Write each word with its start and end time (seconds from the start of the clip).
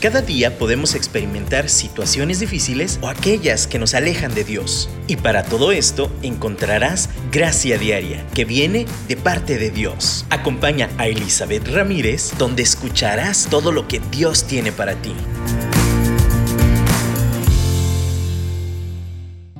Cada 0.00 0.22
día 0.22 0.56
podemos 0.56 0.94
experimentar 0.94 1.68
situaciones 1.68 2.40
difíciles 2.40 2.98
o 3.02 3.08
aquellas 3.08 3.66
que 3.66 3.78
nos 3.78 3.92
alejan 3.92 4.34
de 4.34 4.44
Dios. 4.44 4.88
Y 5.08 5.16
para 5.16 5.42
todo 5.42 5.72
esto 5.72 6.10
encontrarás 6.22 7.10
gracia 7.30 7.76
diaria 7.76 8.24
que 8.34 8.46
viene 8.46 8.86
de 9.08 9.18
parte 9.18 9.58
de 9.58 9.68
Dios. 9.68 10.24
Acompaña 10.30 10.88
a 10.96 11.06
Elizabeth 11.06 11.68
Ramírez 11.68 12.32
donde 12.38 12.62
escucharás 12.62 13.48
todo 13.50 13.72
lo 13.72 13.88
que 13.88 14.00
Dios 14.10 14.46
tiene 14.46 14.72
para 14.72 14.94
ti. 14.94 15.12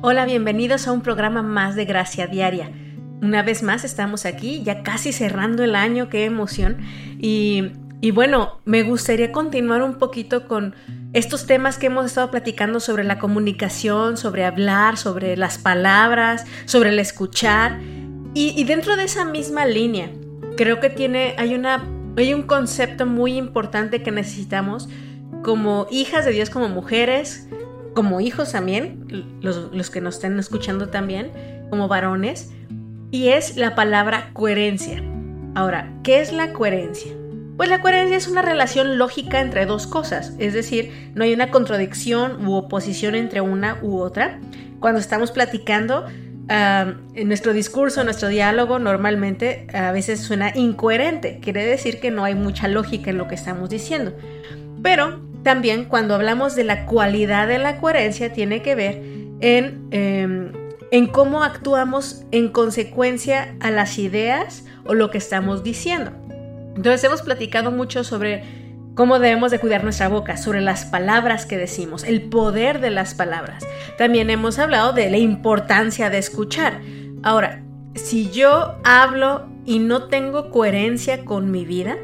Hola, 0.01 0.25
bienvenidos 0.25 0.87
a 0.87 0.91
un 0.91 1.01
programa 1.01 1.43
más 1.43 1.75
de 1.75 1.85
Gracia 1.85 2.25
Diaria. 2.25 2.71
Una 3.21 3.43
vez 3.43 3.61
más 3.61 3.83
estamos 3.83 4.25
aquí, 4.25 4.63
ya 4.63 4.81
casi 4.81 5.13
cerrando 5.13 5.63
el 5.63 5.75
año, 5.75 6.09
qué 6.09 6.25
emoción. 6.25 6.77
Y 7.19 7.73
y 8.01 8.09
bueno, 8.09 8.59
me 8.65 8.81
gustaría 8.81 9.31
continuar 9.31 9.83
un 9.83 9.99
poquito 9.99 10.47
con 10.47 10.73
estos 11.13 11.45
temas 11.45 11.77
que 11.77 11.85
hemos 11.85 12.07
estado 12.07 12.31
platicando 12.31 12.79
sobre 12.79 13.03
la 13.03 13.19
comunicación, 13.19 14.17
sobre 14.17 14.43
hablar, 14.43 14.97
sobre 14.97 15.37
las 15.37 15.59
palabras, 15.59 16.45
sobre 16.65 16.89
el 16.89 16.97
escuchar. 16.97 17.79
Y, 18.33 18.63
dentro 18.63 18.95
de 18.95 19.03
esa 19.03 19.23
misma 19.23 19.67
línea, 19.67 20.09
creo 20.57 20.79
que 20.79 20.89
tiene, 20.89 21.35
hay, 21.37 21.53
una, 21.53 21.83
hay 22.17 22.33
un 22.33 22.43
concepto 22.43 23.05
muy 23.05 23.37
importante 23.37 24.01
que 24.01 24.09
necesitamos 24.09 24.89
como 25.43 25.85
hijas 25.91 26.25
de 26.25 26.31
Dios, 26.31 26.49
como 26.49 26.69
mujeres, 26.69 27.49
como 27.93 28.19
hijos 28.19 28.53
también, 28.53 29.37
los, 29.41 29.71
los 29.73 29.89
que 29.91 30.01
nos 30.01 30.15
estén 30.15 30.39
escuchando 30.39 30.89
también, 30.89 31.31
como 31.69 31.87
varones, 31.87 32.51
y 33.11 33.27
es 33.27 33.57
la 33.57 33.75
palabra 33.75 34.31
coherencia. 34.33 35.03
Ahora, 35.53 35.93
¿qué 36.03 36.21
es 36.21 36.31
la 36.31 36.53
coherencia? 36.53 37.20
Pues 37.61 37.69
la 37.69 37.79
coherencia 37.79 38.17
es 38.17 38.27
una 38.27 38.41
relación 38.41 38.97
lógica 38.97 39.39
entre 39.39 39.67
dos 39.67 39.85
cosas, 39.85 40.33
es 40.39 40.55
decir, 40.55 41.11
no 41.13 41.23
hay 41.23 41.31
una 41.31 41.51
contradicción 41.51 42.43
u 42.47 42.55
oposición 42.55 43.13
entre 43.13 43.39
una 43.39 43.77
u 43.83 43.99
otra. 43.99 44.39
Cuando 44.79 44.99
estamos 44.99 45.29
platicando, 45.29 46.07
en 46.49 47.27
nuestro 47.27 47.53
discurso, 47.53 48.03
nuestro 48.03 48.29
diálogo 48.29 48.79
normalmente 48.79 49.67
a 49.75 49.91
veces 49.91 50.21
suena 50.21 50.51
incoherente, 50.55 51.37
quiere 51.39 51.63
decir 51.63 51.99
que 51.99 52.09
no 52.09 52.23
hay 52.23 52.33
mucha 52.33 52.67
lógica 52.67 53.11
en 53.11 53.19
lo 53.19 53.27
que 53.27 53.35
estamos 53.35 53.69
diciendo. 53.69 54.17
Pero 54.81 55.21
también 55.43 55.85
cuando 55.85 56.15
hablamos 56.15 56.55
de 56.55 56.63
la 56.63 56.87
cualidad 56.87 57.47
de 57.47 57.59
la 57.59 57.77
coherencia 57.77 58.33
tiene 58.33 58.63
que 58.63 58.73
ver 58.73 59.03
en, 59.39 59.87
em, 59.91 60.51
en 60.89 61.05
cómo 61.05 61.43
actuamos 61.43 62.23
en 62.31 62.49
consecuencia 62.49 63.53
a 63.59 63.69
las 63.69 63.99
ideas 63.99 64.65
o 64.83 64.95
lo 64.95 65.11
que 65.11 65.19
estamos 65.19 65.63
diciendo. 65.63 66.11
Entonces 66.81 67.03
hemos 67.03 67.21
platicado 67.21 67.69
mucho 67.69 68.03
sobre 68.03 68.43
cómo 68.95 69.19
debemos 69.19 69.51
de 69.51 69.59
cuidar 69.59 69.83
nuestra 69.83 70.07
boca, 70.07 70.35
sobre 70.35 70.61
las 70.61 70.83
palabras 70.83 71.45
que 71.45 71.55
decimos, 71.55 72.03
el 72.03 72.23
poder 72.23 72.81
de 72.81 72.89
las 72.89 73.13
palabras. 73.13 73.63
También 73.99 74.31
hemos 74.31 74.57
hablado 74.57 74.91
de 74.91 75.11
la 75.11 75.19
importancia 75.19 76.09
de 76.09 76.17
escuchar. 76.17 76.81
Ahora, 77.21 77.61
si 77.93 78.31
yo 78.31 78.79
hablo 78.83 79.47
y 79.63 79.77
no 79.77 80.07
tengo 80.07 80.49
coherencia 80.49 81.23
con 81.23 81.51
mi 81.51 81.65
vida, 81.65 81.99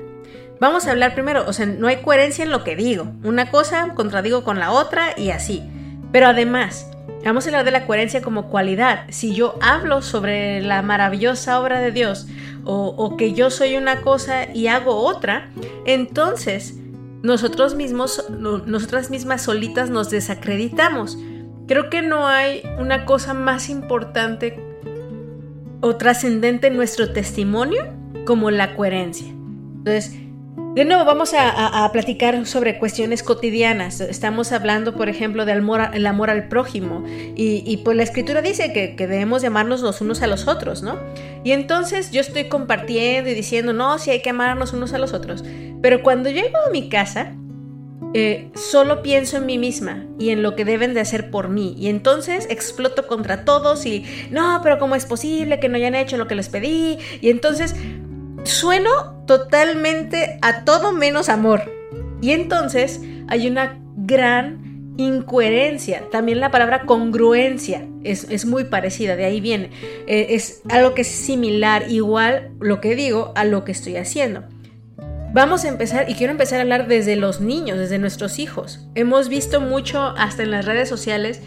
vamos 0.62 0.86
a 0.86 0.92
hablar 0.92 1.16
primero, 1.16 1.46
o 1.48 1.54
sea, 1.54 1.66
no 1.66 1.88
hay 1.88 1.96
coherencia 2.04 2.44
en 2.44 2.52
lo 2.52 2.64
que 2.64 2.76
digo. 2.76 3.12
Una 3.24 3.50
cosa 3.50 3.96
contradigo 3.96 4.44
con 4.44 4.60
la 4.60 4.70
otra 4.70 5.18
y 5.18 5.32
así. 5.32 5.64
Pero 6.12 6.28
además, 6.28 6.92
vamos 7.24 7.46
a 7.46 7.50
hablar 7.50 7.66
de 7.66 7.72
la 7.72 7.86
coherencia 7.86 8.22
como 8.22 8.50
cualidad. 8.50 9.06
Si 9.10 9.34
yo 9.34 9.56
hablo 9.62 10.02
sobre 10.02 10.62
la 10.62 10.82
maravillosa 10.82 11.60
obra 11.60 11.80
de 11.80 11.92
Dios, 11.92 12.28
o, 12.70 13.16
que 13.16 13.34
yo 13.34 13.50
soy 13.50 13.78
una 13.78 14.02
cosa 14.02 14.52
y 14.54 14.68
hago 14.68 14.98
otra, 14.98 15.50
entonces 15.86 16.76
nosotros 17.24 17.76
mismos, 17.76 18.26
nosotras 18.30 19.10
mismas 19.10 19.42
solitas 19.42 19.90
nos 19.90 20.10
desacreditamos. 20.10 21.18
Creo 21.66 21.90
que 21.90 22.02
no 22.02 22.28
hay 22.28 22.64
una 22.78 23.06
cosa 23.06 23.34
más 23.34 23.70
importante 23.70 24.60
o 25.82 25.96
trascendente 25.96 26.68
en 26.68 26.76
nuestro 26.76 27.14
testimonio 27.14 27.86
como 28.26 28.52
la 28.52 28.76
coherencia. 28.76 29.28
Entonces, 29.28 30.14
de 30.78 30.86
nuevo, 30.86 31.06
vamos 31.06 31.34
a, 31.34 31.90
platicar 31.92 32.46
sobre 32.46 32.78
cuestiones 32.78 33.24
cotidianas. 33.24 34.00
Estamos 34.00 34.52
hablando, 34.52 34.94
por 34.94 35.10
ejemplo, 35.10 35.44
del 35.44 35.58
amor, 35.58 35.82
el 35.92 36.06
amor 36.06 36.30
al 36.30 36.50
prójimo. 36.50 37.04
Y, 37.36 37.78
pues 37.84 37.98
la 37.98 38.04
escritura 38.04 38.44
dice 38.44 38.72
que, 38.74 39.08
debemos 39.08 39.42
llamarnos 39.42 39.82
los 39.82 40.02
unos 40.02 40.22
a 40.22 40.28
los 40.28 40.48
otros, 40.48 40.84
¿no? 40.84 41.00
Y 41.44 41.54
entonces 41.54 42.12
yo 42.12 42.22
estoy 42.22 42.48
compartiendo 42.48 43.28
y 43.28 43.34
diciendo, 43.34 43.74
no, 43.74 43.98
sí 43.98 44.12
hay 44.12 44.22
que 44.22 44.30
amarnos 44.30 44.72
unos 44.72 44.94
a 44.94 45.00
los 45.00 45.14
otros. 45.14 45.44
Pero 45.82 46.04
cuando 46.04 46.30
llego 46.30 46.60
a 46.68 46.70
mi 46.70 46.90
casa, 46.90 47.34
eh, 48.14 48.52
solo 48.54 49.02
pienso 49.02 49.38
en 49.38 49.48
mí 49.48 49.58
misma 49.58 50.06
y 50.20 50.30
en 50.30 50.44
lo 50.44 50.56
que 50.56 50.64
deben 50.64 50.94
de 50.94 51.00
hacer 51.00 51.32
por 51.32 51.50
mí. 51.50 51.74
Y 51.80 51.88
entonces 51.88 52.46
exploto 52.52 53.08
contra 53.08 53.46
todos 53.46 53.84
y, 53.88 54.06
no, 54.30 54.60
pero 54.62 54.78
¿cómo 54.78 54.94
es 54.94 55.08
posible 55.08 55.60
que 55.60 55.70
no 55.70 55.78
hayan 55.78 55.96
hecho 55.96 56.18
lo 56.18 56.28
que 56.28 56.36
les 56.36 56.50
pedí? 56.50 57.00
Y 57.20 57.32
entonces 57.32 57.76
sueno 58.48 59.24
totalmente 59.26 60.40
a 60.42 60.64
todo 60.64 60.92
menos 60.92 61.30
amor. 61.30 61.72
Y 62.22 62.32
entonces 62.32 63.02
hay 63.28 63.48
una 63.48 63.80
gran 63.96 64.94
incoherencia. 64.98 66.10
También 66.12 66.40
la 66.40 66.52
palabra 66.52 66.86
congruencia 66.86 67.88
es, 68.04 68.46
muy 68.46 68.66
parecida, 68.66 69.16
de 69.16 69.26
ahí 69.26 69.42
viene. 69.42 69.70
Eh, 70.08 70.28
es 70.32 70.62
algo 70.70 70.94
que 70.94 71.02
es 71.02 71.08
similar, 71.08 71.86
igual 71.90 72.52
lo 72.60 72.82
que 72.82 72.96
digo 72.96 73.32
a 73.36 73.46
lo 73.46 73.64
que 73.64 73.72
estoy 73.72 73.98
haciendo. 73.98 74.44
Vamos 75.34 75.66
a 75.66 75.68
empezar, 75.68 76.10
y 76.10 76.16
quiero 76.16 76.32
empezar 76.32 76.60
a 76.60 76.62
hablar 76.64 76.88
desde 76.88 77.16
los 77.16 77.42
niños, 77.42 77.78
desde 77.78 78.00
nuestros 78.00 78.40
hijos. 78.40 78.88
Hemos 78.96 79.30
visto 79.30 79.62
mucho 79.62 80.02
hasta 80.18 80.44
en 80.44 80.52
las 80.52 80.66
redes 80.66 80.90
sociales 80.90 81.42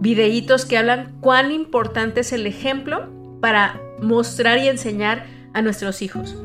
videitos 0.00 0.64
que 0.64 0.78
hablan 0.78 1.16
cuán 1.20 1.50
importante 1.50 2.20
es 2.20 2.32
el 2.32 2.46
ejemplo 2.46 3.08
para 3.40 3.80
mostrar 4.00 4.58
y 4.58 4.68
enseñar 4.68 5.26
a 5.54 5.62
nuestros 5.62 6.02
hijos. 6.02 6.36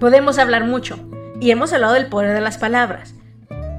Podemos 0.00 0.38
hablar 0.38 0.64
mucho 0.64 0.98
y 1.40 1.50
hemos 1.50 1.72
hablado 1.72 1.94
del 1.94 2.06
poder 2.06 2.34
de 2.34 2.40
las 2.40 2.58
palabras, 2.58 3.14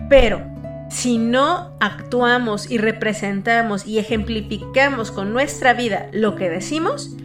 pero 0.09 0.41
si 0.89 1.17
no 1.17 1.75
actuamos 1.79 2.69
y 2.69 2.77
representamos 2.77 3.85
y 3.87 3.97
ejemplificamos 3.97 5.11
con 5.11 5.33
nuestra 5.33 5.73
vida 5.73 6.07
lo 6.11 6.35
que 6.35 6.49
decimos, 6.49 7.15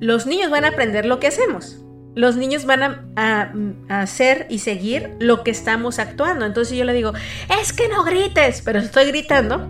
los 0.00 0.26
niños 0.26 0.50
van 0.50 0.64
a 0.64 0.68
aprender 0.68 1.06
lo 1.06 1.20
que 1.20 1.26
hacemos. 1.26 1.80
Los 2.14 2.36
niños 2.36 2.64
van 2.64 3.12
a, 3.16 3.52
hacer 3.88 4.46
y 4.48 4.60
seguir 4.60 5.10
lo 5.18 5.42
que 5.42 5.50
estamos 5.50 5.98
actuando. 5.98 6.46
Entonces 6.46 6.78
yo 6.78 6.84
le 6.84 6.92
digo, 6.92 7.12
es 7.60 7.72
que 7.72 7.88
no 7.88 8.04
grites, 8.04 8.62
pero 8.62 8.78
estoy 8.78 9.06
gritando. 9.06 9.68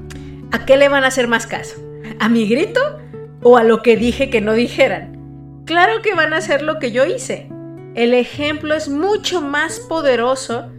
¿A 0.52 0.64
qué 0.66 0.76
le 0.76 0.88
van 0.88 1.04
a 1.04 1.08
hacer 1.08 1.26
más 1.26 1.46
caso? 1.46 1.76
¿A 2.20 2.28
mi 2.28 2.46
grito 2.46 2.80
o 3.42 3.56
a 3.56 3.64
lo 3.64 3.82
que 3.82 3.96
dije 3.96 4.30
que 4.30 4.40
no 4.40 4.52
dijeran? 4.52 5.13
Claro 5.64 6.02
que 6.02 6.14
van 6.14 6.34
a 6.34 6.38
hacer 6.38 6.62
lo 6.62 6.78
que 6.78 6.92
yo 6.92 7.06
hice. 7.06 7.48
El 7.94 8.12
ejemplo 8.12 8.74
es 8.74 8.88
mucho 8.88 9.40
más 9.40 9.80
poderoso 9.80 10.70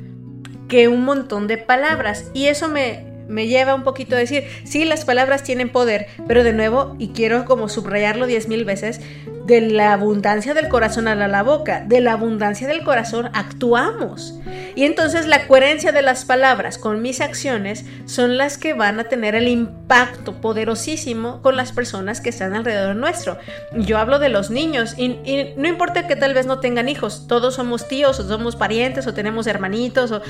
que 0.68 0.88
un 0.88 1.04
montón 1.06 1.48
de 1.48 1.58
palabras. 1.58 2.30
Y 2.34 2.48
eso 2.48 2.68
me, 2.68 3.15
me 3.28 3.48
lleva 3.48 3.76
un 3.76 3.84
poquito 3.84 4.16
a 4.16 4.20
decir, 4.20 4.46
sí, 4.64 4.86
las 4.86 5.06
palabras 5.06 5.44
tienen 5.44 5.70
poder, 5.70 6.08
pero 6.28 6.44
de 6.44 6.54
nuevo, 6.54 6.96
y 7.00 7.10
quiero 7.10 7.46
como 7.46 7.70
subrayarlo 7.70 8.26
diez 8.28 8.48
mil 8.48 8.66
veces, 8.66 9.02
de 9.46 9.62
la 9.62 9.94
abundancia 9.94 10.54
del 10.54 10.70
corazón 10.70 11.08
a 11.08 11.16
la 11.16 11.44
boca, 11.44 11.84
de 11.86 12.02
la 12.02 12.14
abundancia 12.14 12.68
del 12.68 12.84
corazón 12.84 13.30
actuamos. 13.34 14.40
Y 14.76 14.86
entonces 14.86 15.28
la 15.28 15.48
coherencia 15.48 15.92
de 15.92 16.02
las 16.02 16.26
palabras 16.26 16.78
con 16.78 17.02
mis 17.02 17.22
acciones 17.22 17.86
son 18.06 18.38
las 18.38 18.58
que 18.58 18.74
van 18.74 19.00
a 19.00 19.04
tener 19.06 19.36
el 19.36 19.48
impacto 19.48 20.42
poderosísimo 20.42 21.42
con 21.42 21.56
las 21.56 21.72
personas 21.72 22.22
que 22.22 22.30
están 22.30 22.56
alrededor 22.56 22.96
nuestro. 22.96 23.38
Yo 23.78 24.00
hablo 24.00 24.18
de 24.18 24.30
los 24.30 24.50
niños 24.50 24.96
y, 24.98 25.54
no 25.58 25.68
importa 25.68 26.08
que 26.08 26.16
tal 26.16 26.34
vez 26.34 26.48
no 26.48 26.60
tengan 26.60 26.90
hijos, 26.90 27.28
todos 27.28 27.56
somos 27.56 27.88
tíos 27.88 28.20
o 28.20 28.28
somos 28.28 28.56
parientes 28.56 29.06
o 29.06 29.14
tenemos 29.14 29.46
hermanitos 29.46 30.12
o 30.12 30.22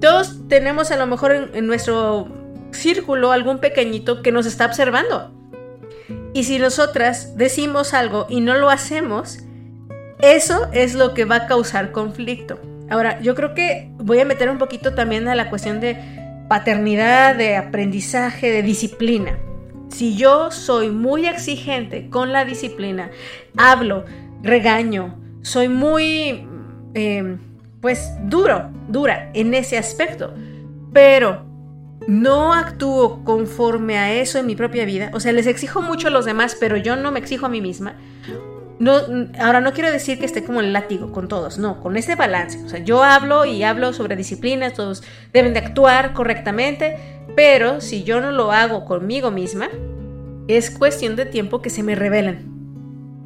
todos 0.00 0.48
tenemos 0.48 0.90
a 0.90 0.96
lo 0.96 1.06
mejor 1.06 1.50
en 1.54 1.66
nuestro 1.66 2.43
círculo 2.74 3.32
algún 3.32 3.58
pequeñito 3.58 4.22
que 4.22 4.32
nos 4.32 4.46
está 4.46 4.66
observando. 4.66 5.32
Y 6.32 6.44
si 6.44 6.58
nosotras 6.58 7.36
decimos 7.36 7.94
algo 7.94 8.26
y 8.28 8.40
no 8.40 8.54
lo 8.54 8.70
hacemos, 8.70 9.38
eso 10.20 10.68
es 10.72 10.94
lo 10.94 11.14
que 11.14 11.24
va 11.24 11.36
a 11.36 11.46
causar 11.46 11.92
conflicto. 11.92 12.58
Ahora, 12.90 13.20
yo 13.20 13.34
creo 13.34 13.54
que 13.54 13.90
voy 13.98 14.20
a 14.20 14.24
meter 14.24 14.50
un 14.50 14.58
poquito 14.58 14.94
también 14.94 15.28
a 15.28 15.34
la 15.34 15.48
cuestión 15.48 15.80
de 15.80 15.96
paternidad, 16.48 17.36
de 17.36 17.56
aprendizaje, 17.56 18.50
de 18.50 18.62
disciplina. 18.62 19.38
Si 19.88 20.16
yo 20.16 20.50
soy 20.50 20.90
muy 20.90 21.26
exigente 21.26 22.10
con 22.10 22.32
la 22.32 22.44
disciplina, 22.44 23.10
hablo, 23.56 24.04
regaño, 24.42 25.18
soy 25.42 25.68
muy, 25.68 26.46
eh, 26.94 27.36
pues, 27.80 28.10
duro, 28.24 28.70
dura 28.88 29.30
en 29.34 29.54
ese 29.54 29.78
aspecto, 29.78 30.34
pero 30.92 31.53
no 32.06 32.52
actúo 32.52 33.24
conforme 33.24 33.98
a 33.98 34.12
eso 34.12 34.38
en 34.38 34.46
mi 34.46 34.56
propia 34.56 34.84
vida, 34.84 35.10
o 35.14 35.20
sea, 35.20 35.32
les 35.32 35.46
exijo 35.46 35.82
mucho 35.82 36.08
a 36.08 36.10
los 36.10 36.24
demás, 36.24 36.56
pero 36.58 36.76
yo 36.76 36.96
no 36.96 37.10
me 37.12 37.18
exijo 37.18 37.46
a 37.46 37.48
mí 37.48 37.60
misma, 37.60 37.96
no, 38.78 39.00
ahora 39.38 39.60
no 39.60 39.72
quiero 39.72 39.90
decir 39.92 40.18
que 40.18 40.26
esté 40.26 40.44
como 40.44 40.60
el 40.60 40.72
látigo 40.72 41.12
con 41.12 41.28
todos, 41.28 41.58
no, 41.58 41.80
con 41.80 41.96
ese 41.96 42.16
balance. 42.16 42.62
O 42.64 42.68
sea, 42.68 42.80
yo 42.80 43.02
hablo 43.02 43.44
y 43.44 43.62
hablo 43.62 43.92
sobre 43.92 44.16
disciplinas, 44.16 44.74
todos 44.74 45.02
deben 45.32 45.54
de 45.54 45.60
actuar 45.60 46.12
correctamente, 46.12 46.96
pero 47.36 47.80
si 47.80 48.02
yo 48.02 48.20
no 48.20 48.32
lo 48.32 48.52
hago 48.52 48.84
conmigo 48.84 49.30
misma, 49.30 49.68
es 50.48 50.70
cuestión 50.70 51.16
de 51.16 51.26
tiempo 51.26 51.62
que 51.62 51.70
se 51.70 51.82
me 51.82 51.94
revelen. 51.94 52.52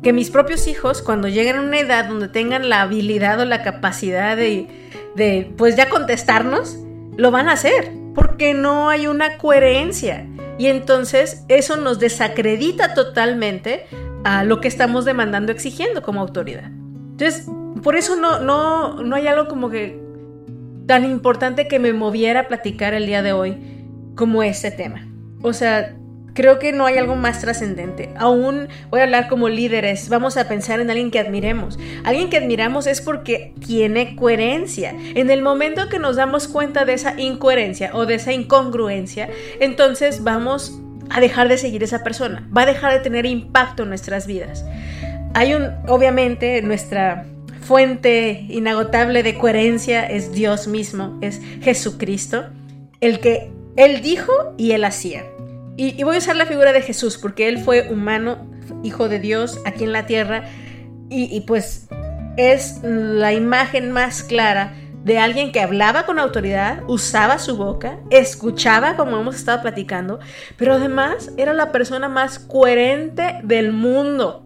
Que 0.02 0.12
mis 0.12 0.30
propios 0.30 0.68
hijos, 0.68 1.02
cuando 1.02 1.28
lleguen 1.28 1.56
a 1.56 1.62
una 1.62 1.80
edad 1.80 2.06
donde 2.06 2.28
tengan 2.28 2.68
la 2.68 2.82
habilidad 2.82 3.40
o 3.40 3.44
la 3.44 3.62
capacidad 3.62 4.36
de, 4.36 4.68
de 5.16 5.52
pues 5.56 5.76
ya 5.76 5.88
contestarnos, 5.88 6.78
lo 7.16 7.30
van 7.30 7.48
a 7.48 7.52
hacer, 7.52 7.90
porque 8.18 8.52
no 8.52 8.88
hay 8.88 9.06
una 9.06 9.38
coherencia. 9.38 10.26
Y 10.58 10.66
entonces 10.66 11.44
eso 11.46 11.76
nos 11.76 12.00
desacredita 12.00 12.92
totalmente 12.94 13.86
a 14.24 14.42
lo 14.42 14.60
que 14.60 14.66
estamos 14.66 15.04
demandando, 15.04 15.52
exigiendo 15.52 16.02
como 16.02 16.20
autoridad. 16.20 16.64
Entonces, 16.64 17.48
por 17.82 17.96
eso 17.96 18.16
no, 18.16 18.40
no, 18.40 19.04
no 19.04 19.14
hay 19.14 19.28
algo 19.28 19.46
como 19.46 19.70
que 19.70 20.00
tan 20.86 21.04
importante 21.04 21.68
que 21.68 21.78
me 21.78 21.92
moviera 21.92 22.40
a 22.40 22.48
platicar 22.48 22.92
el 22.92 23.06
día 23.06 23.22
de 23.22 23.32
hoy 23.32 23.56
como 24.16 24.42
este 24.42 24.72
tema. 24.72 25.06
O 25.42 25.52
sea, 25.52 25.94
creo 26.38 26.60
que 26.60 26.72
no 26.72 26.86
hay 26.86 26.96
algo 26.98 27.16
más 27.16 27.40
trascendente. 27.40 28.10
Aún 28.16 28.68
voy 28.90 29.00
a 29.00 29.02
hablar 29.02 29.26
como 29.26 29.48
líderes, 29.48 30.08
vamos 30.08 30.36
a 30.36 30.46
pensar 30.46 30.78
en 30.78 30.88
alguien 30.88 31.10
que 31.10 31.18
admiremos. 31.18 31.80
Alguien 32.04 32.30
que 32.30 32.36
admiramos 32.36 32.86
es 32.86 33.00
porque 33.00 33.52
tiene 33.66 34.14
coherencia. 34.14 34.94
En 35.16 35.30
el 35.30 35.42
momento 35.42 35.88
que 35.88 35.98
nos 35.98 36.14
damos 36.14 36.46
cuenta 36.46 36.84
de 36.84 36.92
esa 36.92 37.18
incoherencia 37.18 37.90
o 37.92 38.06
de 38.06 38.14
esa 38.14 38.32
incongruencia, 38.32 39.28
entonces 39.58 40.22
vamos 40.22 40.80
a 41.10 41.18
dejar 41.18 41.48
de 41.48 41.58
seguir 41.58 41.82
esa 41.82 42.04
persona, 42.04 42.48
va 42.56 42.62
a 42.62 42.66
dejar 42.66 42.92
de 42.92 43.00
tener 43.00 43.26
impacto 43.26 43.82
en 43.82 43.88
nuestras 43.88 44.28
vidas. 44.28 44.64
Hay 45.34 45.54
un, 45.54 45.72
obviamente, 45.88 46.62
nuestra 46.62 47.26
fuente 47.62 48.46
inagotable 48.48 49.24
de 49.24 49.36
coherencia 49.36 50.06
es 50.06 50.30
Dios 50.30 50.68
mismo, 50.68 51.18
es 51.20 51.40
Jesucristo, 51.62 52.44
el 53.00 53.18
que 53.18 53.50
Él 53.74 54.02
dijo 54.02 54.54
y 54.56 54.70
Él 54.70 54.84
hacía. 54.84 55.24
Y, 55.80 56.02
voy 56.02 56.16
a 56.16 56.18
usar 56.18 56.34
la 56.34 56.44
figura 56.44 56.72
de 56.72 56.82
Jesús 56.82 57.16
porque 57.18 57.46
Él 57.46 57.58
fue 57.58 57.88
humano, 57.88 58.50
hijo 58.82 59.08
de 59.08 59.20
Dios 59.20 59.60
aquí 59.64 59.84
en 59.84 59.92
la 59.92 60.06
tierra, 60.06 60.42
y, 61.08 61.40
pues 61.42 61.86
es 62.36 62.80
la 62.82 63.32
imagen 63.32 63.92
más 63.92 64.24
clara 64.24 64.74
de 65.04 65.18
alguien 65.18 65.52
que 65.52 65.60
hablaba 65.60 66.04
con 66.04 66.18
autoridad, 66.18 66.82
usaba 66.88 67.38
su 67.38 67.56
boca, 67.56 68.00
escuchaba 68.10 68.96
como 68.96 69.20
hemos 69.20 69.36
estado 69.36 69.62
platicando, 69.62 70.18
pero 70.56 70.74
además 70.74 71.30
era 71.36 71.52
la 71.52 71.70
persona 71.70 72.08
más 72.08 72.40
coherente 72.40 73.38
del 73.44 73.72
mundo. 73.72 74.44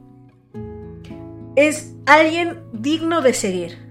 Es 1.57 1.95
alguien 2.05 2.61
digno 2.75 3.23
de 3.23 3.33
seguir. 3.33 3.82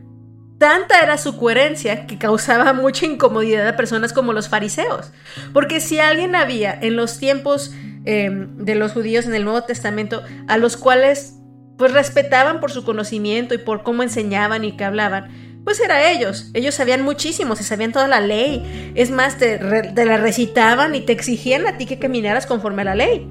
Tanta 0.62 1.02
era 1.02 1.18
su 1.18 1.38
coherencia 1.38 2.06
que 2.06 2.20
causaba 2.20 2.72
mucha 2.74 3.08
incomodidad 3.08 3.68
a 3.68 3.76
personas 3.76 4.14
como 4.14 4.32
los 4.32 4.48
fariseos. 4.48 5.12
Porque 5.54 5.80
si 5.80 5.98
alguien 5.98 6.36
había 6.36 6.72
en 6.80 6.96
los 6.96 7.18
tiempos 7.18 7.74
em, 8.06 8.58
de 8.58 8.76
los 8.76 8.92
judíos 8.92 9.26
en 9.26 9.34
el 9.34 9.44
Nuevo 9.44 9.64
Testamento 9.64 10.22
a 10.48 10.60
los 10.60 10.78
cuales 10.78 11.40
pues 11.80 11.94
respetaban 11.94 12.60
por 12.60 12.70
su 12.70 12.86
conocimiento 12.86 13.56
y 13.56 13.58
por 13.58 13.82
cómo 13.82 14.04
enseñaban 14.04 14.64
y 14.64 14.78
que 14.78 14.84
hablaban, 14.84 15.62
pues 15.64 15.80
era 15.80 16.12
ellos. 16.12 16.52
Ellos 16.54 16.76
sabían 16.76 17.02
muchísimo, 17.02 17.56
se 17.56 17.64
sabían 17.64 17.92
toda 17.92 18.08
la 18.08 18.22
ley. 18.22 18.92
Es 18.94 19.10
más, 19.10 19.40
te, 19.40 19.60
la 19.60 20.18
recitaban 20.18 20.94
y 20.94 21.02
te 21.02 21.12
exigían 21.12 21.66
a 21.66 21.80
ti 21.80 21.88
que 21.88 21.98
caminaras 21.98 22.46
conforme 22.46 22.84
a 22.84 22.86
la 22.86 22.94
ley. 22.94 23.28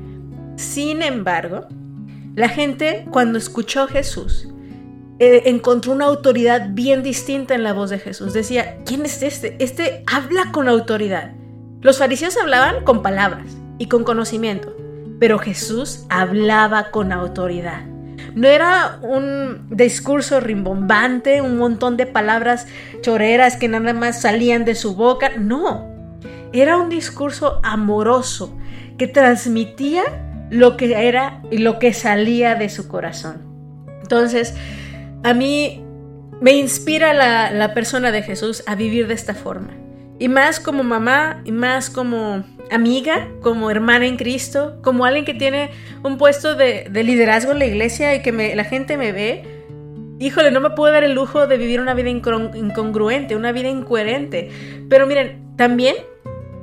Sin 0.57 1.01
embargo, 1.01 1.69
la 2.35 2.49
gente 2.49 3.07
cuando 3.13 3.39
escuchó 3.39 3.83
a 3.83 3.87
Jesús 3.87 4.49
eh, 5.21 5.51
encontró 5.51 5.93
una 5.93 6.07
autoridad 6.07 6.69
bien 6.71 7.03
distinta 7.03 7.55
en 7.55 7.63
la 7.63 7.75
voz 7.75 7.91
de 7.91 7.99
Jesús. 7.99 8.33
Decía, 8.33 8.79
¿quién 8.87 9.05
es 9.05 9.23
este? 9.23 9.55
Este 9.63 10.03
habla 10.07 10.51
con 10.51 10.67
autoridad. 10.67 11.33
Los 11.83 11.99
fariseos 11.99 12.39
hablaban 12.39 12.85
con 12.85 13.03
palabras 13.03 13.55
y 13.77 13.87
con 13.87 14.03
conocimiento, 14.03 14.75
pero 15.19 15.39
Jesús 15.39 16.07
hablaba 16.09 16.91
con 16.91 17.13
autoridad. 17.13 17.85
No 18.35 18.49
era 18.49 18.99
un 19.03 19.69
discurso 19.69 20.41
rimbombante, 20.41 21.43
un 21.43 21.59
montón 21.59 21.99
de 21.99 22.07
palabras 22.07 22.67
choreras 23.03 23.57
que 23.57 23.69
nada 23.69 23.93
más 23.93 24.23
salían 24.23 24.65
de 24.65 24.75
su 24.75 24.95
boca. 24.95 25.33
No, 25.39 25.87
era 26.55 26.79
un 26.79 26.89
discurso 26.89 27.61
amoroso 27.63 28.57
que 28.97 29.07
transmitía 29.07 30.03
lo 30.49 30.79
que 30.79 31.07
era 31.07 31.43
y 31.51 31.59
lo 31.59 31.79
que 31.79 31.93
salía 31.93 32.55
de 32.55 32.71
su 32.71 32.89
corazón. 32.89 33.43
Entonces, 34.01 34.55
a 35.23 35.35
mí 35.35 35.85
me 36.41 36.53
inspira 36.53 37.13
la, 37.13 37.51
la 37.51 37.75
persona 37.75 38.11
de 38.11 38.23
Jesús 38.23 38.63
a 38.67 38.75
vivir 38.75 39.07
de 39.07 39.15
esta 39.15 39.35
forma. 39.35 39.77
Y 40.19 40.29
más 40.29 40.61
como 40.61 40.83
mamá, 40.83 41.41
y 41.45 41.53
más 41.53 41.89
como 41.91 42.45
amiga, 42.71 43.29
como 43.43 43.71
hermana 43.71 44.07
en 44.07 44.17
Cristo, 44.17 44.79
como 44.83 45.05
alguien 45.05 45.25
que 45.25 45.35
tiene 45.35 45.71
un 46.03 46.19
puesto 46.19 46.55
de, 46.55 46.89
liderazgo 46.93 47.53
en 47.53 47.59
la 47.59 47.67
iglesia 47.67 48.15
y 48.15 48.23
que 48.23 48.55
la 48.55 48.65
gente 48.65 48.97
me 48.97 49.13
ve, 49.13 49.45
híjole, 50.19 50.51
no 50.51 50.61
me 50.61 50.71
puedo 50.71 50.93
dar 50.93 51.05
el 51.05 51.15
lujo 51.15 51.47
de 51.47 51.57
vivir 51.57 51.81
una 51.81 51.95
vida 51.95 52.11
incongruente, 52.11 53.37
una 53.37 53.53
vida 53.53 53.69
incoherente. 53.69 54.51
Pero 54.89 55.07
miren, 55.07 55.57
también 55.57 55.97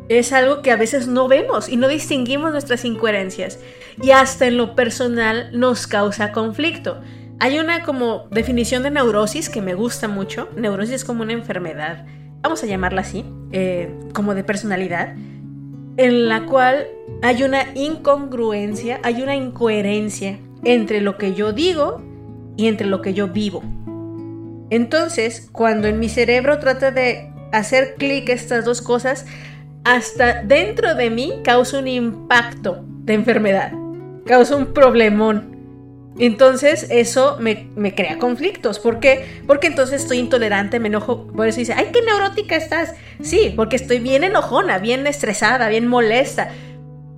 es 0.09 0.31
algo 0.31 0.61
que 0.61 0.71
a 0.71 0.77
veces 0.77 1.07
no 1.07 1.27
vemos 1.27 1.67
y 1.67 1.75
no 1.75 1.87
distinguimos 1.87 2.51
nuestras 2.51 2.85
incoherencias. 2.85 3.59
Y 4.01 4.11
hasta 4.11 4.47
en 4.47 4.57
lo 4.57 4.75
personal 4.75 5.49
nos 5.53 5.87
causa 5.87 6.31
conflicto. 6.31 7.01
Hay 7.39 7.59
una 7.59 7.83
como 7.83 8.27
definición 8.31 8.83
de 8.83 8.91
neurosis 8.91 9.49
que 9.49 9.61
me 9.61 9.75
gusta 9.75 10.07
mucho. 10.07 10.49
Neurosis 10.55 10.95
es 10.95 11.05
como 11.05 11.23
una 11.23 11.33
enfermedad, 11.33 12.05
vamos 12.41 12.63
a 12.63 12.67
llamarla 12.67 13.01
así, 13.01 13.25
eh, 13.51 13.93
como 14.13 14.33
de 14.33 14.43
personalidad 14.43 15.15
en 15.97 16.29
la 16.29 16.45
cual 16.45 16.87
hay 17.23 17.43
una 17.43 17.73
incongruencia, 17.73 18.99
hay 19.03 19.23
una 19.23 19.35
incoherencia 19.35 20.39
entre 20.63 21.01
lo 21.01 21.17
que 21.17 21.33
yo 21.33 21.53
digo 21.53 22.03
y 22.55 22.67
entre 22.67 22.87
lo 22.87 23.01
que 23.01 23.13
yo 23.13 23.27
vivo. 23.27 23.63
Entonces, 24.69 25.49
cuando 25.51 25.87
en 25.87 25.99
mi 25.99 26.07
cerebro 26.07 26.59
trata 26.59 26.91
de 26.91 27.31
hacer 27.51 27.95
clic 27.95 28.29
estas 28.29 28.63
dos 28.63 28.81
cosas, 28.81 29.25
hasta 29.83 30.43
dentro 30.43 30.93
de 30.93 31.09
mí 31.09 31.33
causa 31.43 31.79
un 31.79 31.87
impacto 31.87 32.83
de 33.03 33.13
enfermedad, 33.13 33.71
causa 34.25 34.55
un 34.55 34.73
problemón. 34.73 35.56
Entonces 36.19 36.87
eso 36.89 37.37
me, 37.39 37.93
crea 37.95 38.17
conflictos. 38.17 38.79
¿Por 38.79 38.99
qué? 38.99 39.41
Porque 39.45 39.67
entonces 39.67 40.01
estoy 40.01 40.17
intolerante, 40.17 40.79
me 40.79 40.87
enojo. 40.87 41.27
Por 41.27 41.47
eso 41.47 41.59
dice, 41.59 41.73
ay, 41.73 41.87
qué 41.93 42.01
neurótica 42.01 42.55
estás. 42.55 42.93
Sí, 43.21 43.53
porque 43.55 43.75
estoy 43.75 43.99
bien 43.99 44.23
enojona, 44.23 44.79
bien 44.79 45.05
estresada, 45.05 45.69
bien 45.69 45.87
molesta. 45.87 46.49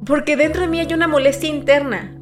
Porque 0.06 0.36
dentro 0.36 0.62
de 0.62 0.68
mí 0.68 0.80
hay 0.80 0.94
una 0.94 1.08
molestia 1.08 1.50
interna 1.50 2.16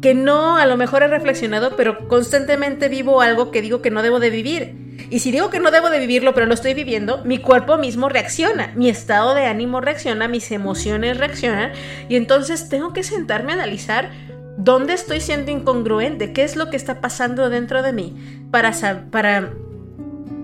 que 0.00 0.14
no 0.14 0.56
a 0.56 0.66
lo 0.66 0.76
mejor 0.76 1.02
he 1.02 1.08
reflexionado, 1.08 1.76
pero 1.76 2.08
constantemente 2.08 2.88
vivo 2.88 3.20
algo 3.20 3.50
que 3.50 3.62
digo 3.62 3.82
que 3.82 3.90
no 3.90 4.02
debo 4.02 4.20
de 4.20 4.30
vivir. 4.30 4.88
Y 5.10 5.20
si 5.20 5.30
digo 5.30 5.50
que 5.50 5.60
no 5.60 5.70
debo 5.70 5.90
de 5.90 5.98
vivirlo, 5.98 6.34
pero 6.34 6.46
lo 6.46 6.54
estoy 6.54 6.74
viviendo, 6.74 7.24
mi 7.24 7.38
cuerpo 7.38 7.78
mismo 7.78 8.08
reacciona, 8.08 8.72
mi 8.76 8.88
estado 8.88 9.34
de 9.34 9.46
ánimo 9.46 9.80
reacciona, 9.80 10.28
mis 10.28 10.50
emociones 10.50 11.16
reaccionan, 11.16 11.72
y 12.08 12.16
entonces 12.16 12.68
tengo 12.68 12.92
que 12.92 13.02
sentarme 13.02 13.52
a 13.52 13.54
analizar 13.56 14.10
¿Dónde 14.58 14.92
estoy 14.92 15.20
siendo 15.20 15.52
incongruente? 15.52 16.32
¿Qué 16.32 16.42
es 16.42 16.56
lo 16.56 16.68
que 16.68 16.76
está 16.76 17.00
pasando 17.00 17.48
dentro 17.48 17.80
de 17.80 17.92
mí 17.92 18.16
para, 18.50 18.72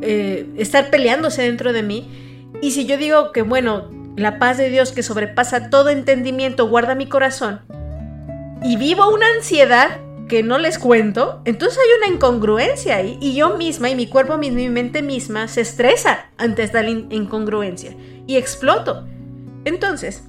eh, 0.03 0.49
estar 0.57 0.89
peleándose 0.91 1.43
dentro 1.43 1.73
de 1.73 1.83
mí? 1.83 2.09
Y 2.63 2.71
si 2.71 2.87
yo 2.87 2.97
digo 2.97 3.33
que, 3.33 3.43
bueno, 3.43 3.91
la 4.15 4.39
paz 4.39 4.57
de 4.57 4.71
Dios 4.71 4.93
que 4.93 5.03
sobrepasa 5.03 5.69
todo 5.69 5.91
entendimiento 5.91 6.69
guarda 6.69 6.95
mi 6.95 7.09
corazón 7.09 7.63
y 8.63 8.77
vivo 8.77 9.13
una 9.13 9.27
ansiedad 9.37 9.99
que 10.29 10.45
no 10.45 10.59
les 10.59 10.79
cuento, 10.79 11.43
entonces 11.45 11.77
hay 11.81 11.99
una 11.99 12.15
incongruencia 12.15 12.95
ahí 12.95 13.19
y 13.21 13.35
yo 13.35 13.57
misma 13.57 13.91
y 13.91 13.97
mi 13.97 14.07
cuerpo 14.07 14.39
mismo 14.39 14.61
y 14.61 14.69
mi 14.69 14.71
mente 14.71 15.03
misma 15.03 15.49
se 15.49 15.63
estresa 15.63 16.27
ante 16.39 16.63
esta 16.63 16.89
incongruencia 16.89 17.97
y 18.29 18.37
exploto. 18.37 19.09
Entonces, 19.65 20.23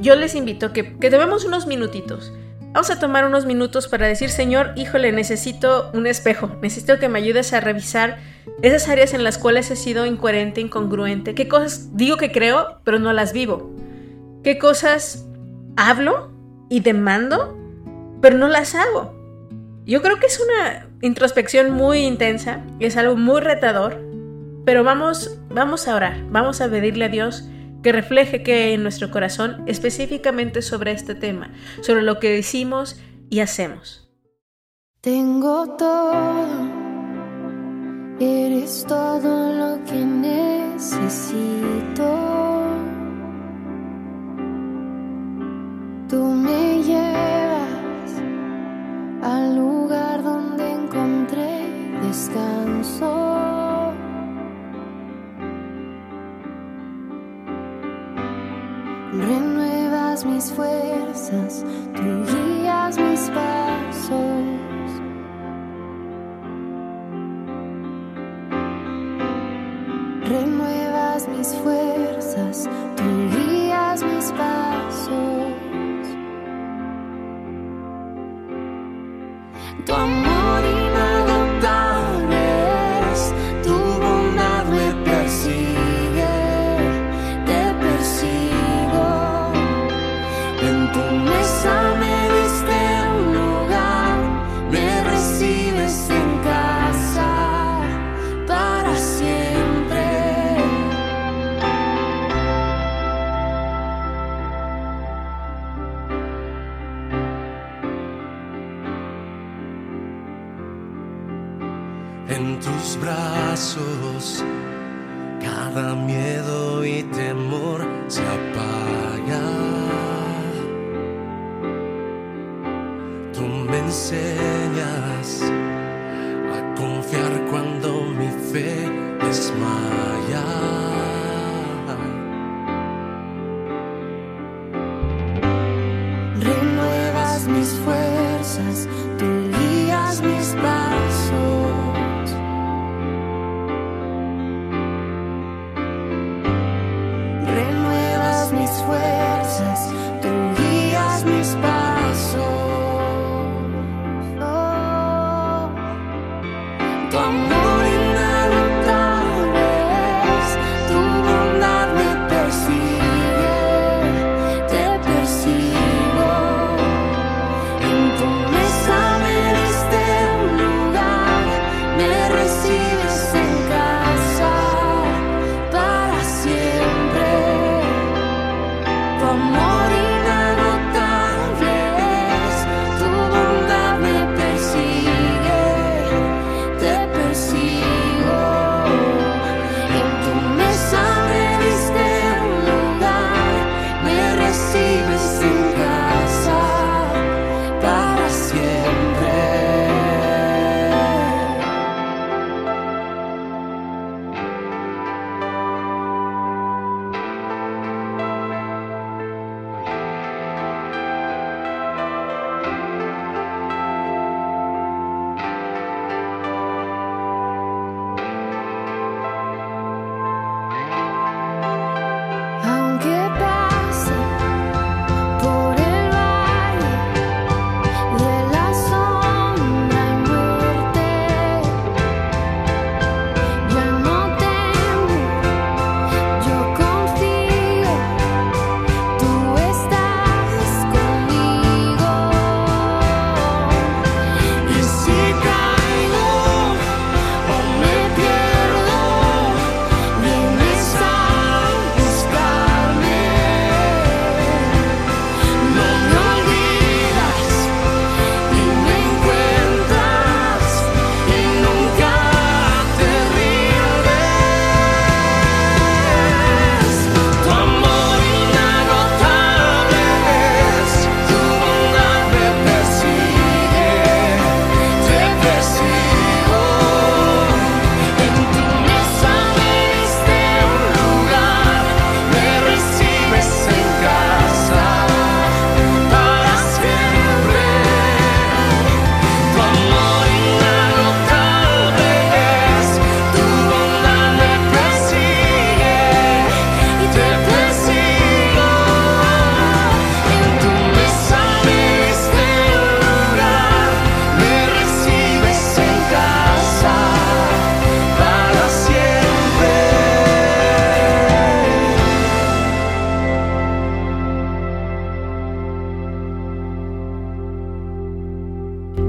yo 0.00 0.14
les 0.14 0.36
invito 0.36 0.72
que, 0.72 0.96
que 0.98 1.10
debemos 1.10 1.44
unos 1.44 1.66
minutitos 1.66 2.32
Vamos 2.78 2.92
a 2.92 3.00
tomar 3.00 3.24
unos 3.24 3.44
minutos 3.44 3.88
para 3.88 4.06
decir, 4.06 4.30
Señor, 4.30 4.70
híjole, 4.76 5.10
necesito 5.10 5.90
un 5.94 6.06
espejo, 6.06 6.48
necesito 6.62 7.00
que 7.00 7.08
me 7.08 7.18
ayudes 7.18 7.52
a 7.52 7.58
revisar 7.58 8.18
esas 8.62 8.88
áreas 8.88 9.14
en 9.14 9.24
las 9.24 9.36
cuales 9.36 9.68
he 9.72 9.74
sido 9.74 10.06
incoherente, 10.06 10.60
incongruente, 10.60 11.34
qué 11.34 11.48
cosas 11.48 11.96
digo 11.96 12.18
que 12.18 12.30
creo, 12.30 12.78
pero 12.84 13.00
no 13.00 13.12
las 13.12 13.32
vivo, 13.32 13.74
qué 14.44 14.58
cosas 14.58 15.26
hablo 15.76 16.30
y 16.70 16.78
demando, 16.78 17.58
pero 18.22 18.38
no 18.38 18.46
las 18.46 18.76
hago. 18.76 19.12
Yo 19.84 20.00
creo 20.00 20.20
que 20.20 20.26
es 20.26 20.38
una 20.38 20.86
introspección 21.02 21.72
muy 21.72 22.06
intensa, 22.06 22.64
es 22.78 22.96
algo 22.96 23.16
muy 23.16 23.40
retador, 23.40 24.00
pero 24.64 24.84
vamos, 24.84 25.36
vamos 25.50 25.88
a 25.88 25.96
orar, 25.96 26.22
vamos 26.30 26.60
a 26.60 26.70
pedirle 26.70 27.06
a 27.06 27.08
Dios 27.08 27.42
que 27.82 27.92
refleje 27.92 28.42
que 28.42 28.74
en 28.74 28.82
nuestro 28.82 29.10
corazón 29.10 29.62
específicamente 29.66 30.62
sobre 30.62 30.92
este 30.92 31.14
tema, 31.14 31.52
sobre 31.82 32.02
lo 32.02 32.18
que 32.18 32.30
decimos 32.30 33.00
y 33.30 33.40
hacemos. 33.40 34.08
Tengo 35.00 35.76
todo, 35.76 36.46
eres 38.18 38.84
todo 38.88 39.52
lo 39.52 39.84
que 39.84 40.04
necesito. 40.04 41.38
Tú 46.08 46.24
me 46.24 46.82
llevas 46.82 48.12
al 49.22 49.56
lugar 49.56 50.22
donde 50.22 50.72
encontré 50.72 51.62
descanso. 52.02 53.87
Renuevas 59.18 60.24
mis 60.24 60.52
fuerzas, 60.52 61.64
tú 61.94 62.02
guías 62.30 62.98
mis 62.98 63.30
pasos. 63.30 64.58
renuevas 70.28 71.26
mis 71.28 71.48
fuerzas, 71.62 72.68
tú 72.96 73.04
guías 73.34 74.02
mis 74.02 74.32
pasos. 74.32 75.08
Tu 79.86 79.94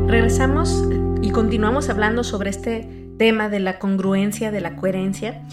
Regresamos 0.10 0.86
y 1.22 1.30
continuamos 1.30 1.88
hablando 1.88 2.24
sobre 2.24 2.50
este 2.50 2.89
tema 3.20 3.48
de 3.48 3.60
la 3.60 3.78
congruencia, 3.78 4.50
de 4.50 4.60
la 4.60 4.75
coherencia. 4.75 5.44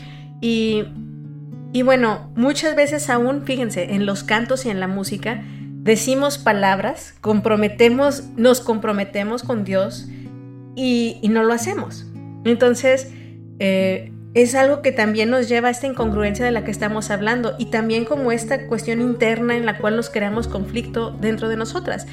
Y, 0.41 0.85
y 1.75 1.83
bueno, 1.83 2.31
muchas 2.37 2.75
veces 2.75 3.11
aún, 3.11 3.43
fíjense, 3.43 3.93
en 3.93 4.07
los 4.07 4.25
cantos 4.25 4.65
y 4.65 4.71
en 4.71 4.81
la 4.81 4.89
música, 4.89 5.45
decimos 5.83 6.39
palabras, 6.39 7.15
comprometemos, 7.21 8.31
nos 8.39 8.63
comprometemos 8.63 9.43
con 9.43 9.63
Dios 9.63 10.09
y, 10.75 11.21
no 11.29 11.43
lo 11.43 11.53
hacemos. 11.53 12.07
Entonces, 12.47 13.13
eh, 13.59 14.11
es 14.33 14.55
algo 14.55 14.81
que 14.81 14.91
también 14.91 15.29
nos 15.29 15.51
lleva 15.51 15.69
a 15.69 15.71
esta 15.71 15.87
incongruencia 15.87 16.47
de 16.47 16.51
la 16.51 16.65
que 16.65 16.71
estamos 16.71 17.11
hablando 17.11 17.57
y 17.59 17.67
también 17.67 18.07
como 18.07 18.33
esta 18.33 18.69
cuestión 18.69 19.03
interna 19.03 19.55
en 19.55 19.67
la 19.67 19.77
cual 19.77 19.97
nos 19.97 20.09
creamos 20.09 20.49
conflicto 20.49 21.11
dentro 21.11 21.51
de 21.51 21.59
nosotras. 21.59 22.07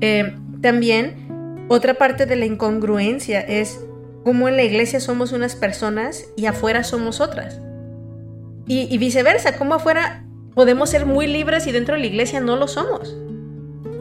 Eh, 0.00 0.36
también 0.62 1.37
otra 1.68 1.94
parte 1.94 2.26
de 2.26 2.36
la 2.36 2.46
incongruencia 2.46 3.40
es 3.40 3.80
cómo 4.24 4.48
en 4.48 4.56
la 4.56 4.64
iglesia 4.64 5.00
somos 5.00 5.32
unas 5.32 5.54
personas 5.54 6.24
y 6.36 6.46
afuera 6.46 6.84
somos 6.84 7.20
otras. 7.20 7.60
Y, 8.66 8.98
viceversa, 8.98 9.56
cómo 9.56 9.74
afuera 9.74 10.24
podemos 10.54 10.90
ser 10.90 11.06
muy 11.06 11.26
libres 11.26 11.66
y 11.66 11.72
dentro 11.72 11.94
de 11.94 12.00
la 12.00 12.06
iglesia 12.06 12.40
no 12.40 12.56
lo 12.56 12.68
somos. 12.68 13.16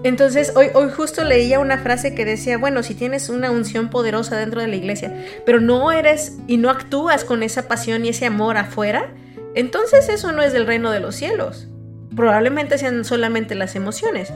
Entonces, 0.04 0.52
hoy, 0.56 0.68
hoy 0.74 0.90
justo 0.90 1.24
leía 1.24 1.60
una 1.60 1.78
frase 1.78 2.14
que 2.14 2.26
decía, 2.26 2.58
bueno, 2.58 2.84
si 2.84 2.94
tienes 2.94 3.30
una 3.30 3.50
unción 3.50 3.90
poderosa 3.90 4.38
dentro 4.38 4.60
de 4.60 4.68
la 4.68 4.76
iglesia, 4.76 5.16
pero 5.46 5.62
no 5.62 5.92
eres 5.94 6.38
y 6.48 6.58
no 6.58 6.70
actúas 6.70 7.24
con 7.24 7.44
esa 7.44 7.70
pasión 7.70 8.06
y 8.06 8.10
ese 8.10 8.26
amor 8.26 8.58
afuera, 8.58 9.14
entonces 9.56 10.10
eso 10.10 10.34
no 10.34 10.42
es 10.42 10.54
del 10.54 10.68
reino 10.68 10.92
de 10.92 11.00
los 11.00 11.16
cielos. 11.16 11.68
Probablemente 12.16 12.78
sean 12.78 13.06
solamente 13.06 13.56
las 13.56 13.76
emociones. 13.76 14.32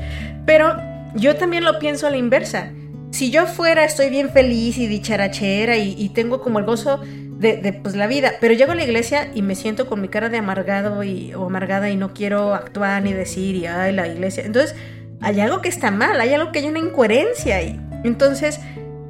Pero 0.46 0.78
yo 1.16 1.36
también 1.36 1.64
lo 1.64 1.78
pienso 1.78 2.08
a 2.08 2.10
la 2.10 2.18
inversa. 2.18 2.72
Si 3.12 3.30
yo 3.30 3.46
fuera 3.46 3.84
estoy 3.84 4.10
bien 4.10 4.30
feliz 4.30 4.78
y 4.78 4.88
dicharachera 4.88 5.78
y, 5.78 5.96
y 5.98 6.10
tengo 6.10 6.42
como 6.42 6.60
el 6.60 6.66
gozo 6.66 7.02
de, 7.42 7.74
pues, 7.82 7.96
la 7.96 8.08
vida, 8.08 8.34
pero 8.40 8.54
llego 8.54 8.72
a 8.72 8.76
la 8.76 8.84
iglesia 8.84 9.32
y 9.34 9.42
me 9.42 9.56
siento 9.56 9.88
con 9.88 10.00
mi 10.00 10.08
cara 10.08 10.30
de 10.30 10.38
amargado 10.38 11.04
y, 11.04 11.34
o 11.34 11.46
amargada 11.46 11.90
y 11.90 11.96
no 11.96 12.14
quiero 12.14 12.54
actuar 12.54 13.02
ni 13.02 13.14
decir 13.14 13.56
y 13.56 13.66
ay, 13.66 13.94
la 13.94 14.08
iglesia. 14.08 14.46
Entonces, 14.46 14.76
hay 15.22 15.40
algo 15.40 15.62
que 15.62 15.70
está 15.70 15.90
mal, 15.92 16.22
hay 16.22 16.34
algo 16.34 16.52
que 16.52 16.60
hay 16.60 16.68
una 16.68 16.80
incoherencia 16.80 17.58
ahí. 17.58 17.80
Entonces, 18.04 18.60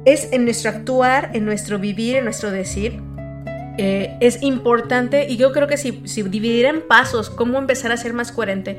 es 0.04 0.32
en 0.32 0.44
nuestro 0.44 0.70
actuar, 0.70 1.30
en 1.34 1.44
nuestro 1.44 1.78
vivir, 1.78 2.16
en 2.16 2.24
nuestro 2.24 2.50
decir, 2.50 3.00
eh, 3.76 4.16
es 4.20 4.42
importante 4.42 5.26
y 5.28 5.36
yo 5.36 5.52
creo 5.52 5.66
que 5.66 5.76
si, 5.76 6.02
si 6.06 6.22
dividir 6.22 6.64
en 6.66 6.80
pasos 6.86 7.28
cómo 7.28 7.58
empezar 7.58 7.92
a 7.92 7.96
ser 7.98 8.14
más 8.14 8.32
coherente, 8.32 8.78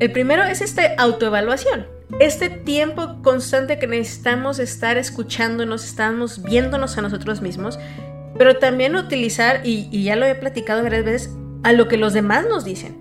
el 0.00 0.12
primero 0.12 0.42
es 0.44 0.60
esta 0.60 0.94
autoevaluación, 0.98 1.86
este 2.20 2.48
tiempo 2.48 3.22
constante 3.22 3.78
que 3.78 3.86
necesitamos 3.86 4.58
estar 4.58 4.98
escuchándonos, 4.98 5.84
estamos 5.84 6.42
viéndonos 6.42 6.96
a 6.96 7.02
nosotros 7.02 7.42
mismos, 7.42 7.78
pero 8.38 8.58
también 8.58 8.94
utilizar, 8.94 9.60
y, 9.64 10.02
ya 10.02 10.16
lo 10.16 10.24
he 10.26 10.34
platicado 10.34 10.82
varias 10.82 11.04
veces, 11.04 11.30
a 11.64 11.72
lo 11.72 11.88
que 11.88 11.96
los 11.96 12.12
demás 12.12 12.46
nos 12.48 12.64
dicen. 12.64 12.98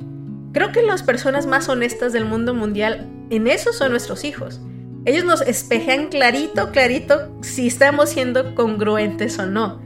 Creo 0.51 0.71
que 0.71 0.81
las 0.81 1.03
personas 1.03 1.45
más 1.45 1.69
honestas 1.69 2.13
del 2.13 2.25
mundo 2.25 2.53
mundial 2.53 3.09
en 3.29 3.47
eso 3.47 3.73
son 3.73 3.91
nuestros 3.91 4.23
hijos. 4.23 4.61
Ellos 5.05 5.25
nos 5.25 5.41
espejean 5.41 6.07
clarito, 6.07 6.71
clarito 6.71 7.37
si 7.41 7.67
estamos 7.67 8.09
siendo 8.09 8.55
congruentes 8.55 9.37
o 9.37 9.45
no. 9.45 9.81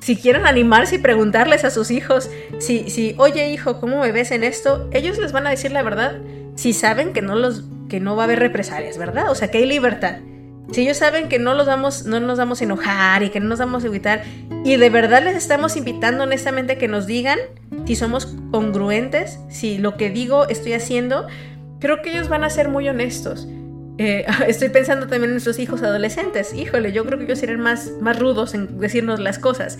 Si 0.00 0.16
quieren 0.16 0.46
animarse 0.46 0.96
y 0.96 0.98
preguntarles 0.98 1.64
a 1.64 1.70
sus 1.70 1.90
hijos 1.90 2.28
si, 2.58 2.90
si, 2.90 3.14
oye 3.16 3.48
hijo, 3.48 3.80
¿cómo 3.80 4.00
me 4.00 4.12
ves 4.12 4.32
en 4.32 4.44
esto? 4.44 4.88
Ellos 4.92 5.18
les 5.18 5.32
van 5.32 5.46
a 5.46 5.50
decir 5.50 5.72
la 5.72 5.82
verdad 5.82 6.20
si 6.54 6.72
saben 6.72 7.12
que 7.12 7.22
no, 7.22 7.34
los, 7.34 7.64
que 7.88 8.00
no 8.00 8.16
va 8.16 8.22
a 8.22 8.26
haber 8.26 8.38
represalias, 8.38 8.98
¿verdad? 8.98 9.30
O 9.30 9.34
sea, 9.34 9.50
que 9.50 9.58
hay 9.58 9.66
libertad. 9.66 10.18
Si 10.72 10.82
ellos 10.82 10.96
saben 10.96 11.28
que 11.28 11.38
no, 11.38 11.54
los 11.54 11.66
vamos, 11.66 12.06
no 12.06 12.20
nos 12.20 12.38
vamos 12.38 12.60
a 12.60 12.64
enojar 12.64 13.22
y 13.22 13.30
que 13.30 13.38
no 13.38 13.46
nos 13.48 13.58
vamos 13.58 13.84
a 13.84 13.86
evitar 13.86 14.22
y 14.64 14.76
de 14.76 14.88
verdad 14.88 15.22
les 15.22 15.36
estamos 15.36 15.76
invitando 15.76 16.24
honestamente 16.24 16.78
que 16.78 16.88
nos 16.88 17.06
digan 17.06 17.38
si 17.84 17.96
somos 17.96 18.34
congruentes, 18.50 19.38
si 19.50 19.76
lo 19.76 19.96
que 19.96 20.08
digo 20.08 20.48
estoy 20.48 20.72
haciendo, 20.72 21.26
creo 21.80 22.00
que 22.00 22.12
ellos 22.12 22.28
van 22.28 22.44
a 22.44 22.50
ser 22.50 22.68
muy 22.70 22.88
honestos. 22.88 23.46
Eh, 23.98 24.24
estoy 24.48 24.70
pensando 24.70 25.06
también 25.06 25.24
en 25.24 25.32
nuestros 25.32 25.58
hijos 25.58 25.82
adolescentes. 25.82 26.54
Híjole, 26.54 26.92
yo 26.92 27.04
creo 27.04 27.18
que 27.18 27.24
ellos 27.26 27.38
serían 27.38 27.60
más, 27.60 27.92
más 28.00 28.18
rudos 28.18 28.54
en 28.54 28.80
decirnos 28.80 29.20
las 29.20 29.38
cosas. 29.38 29.78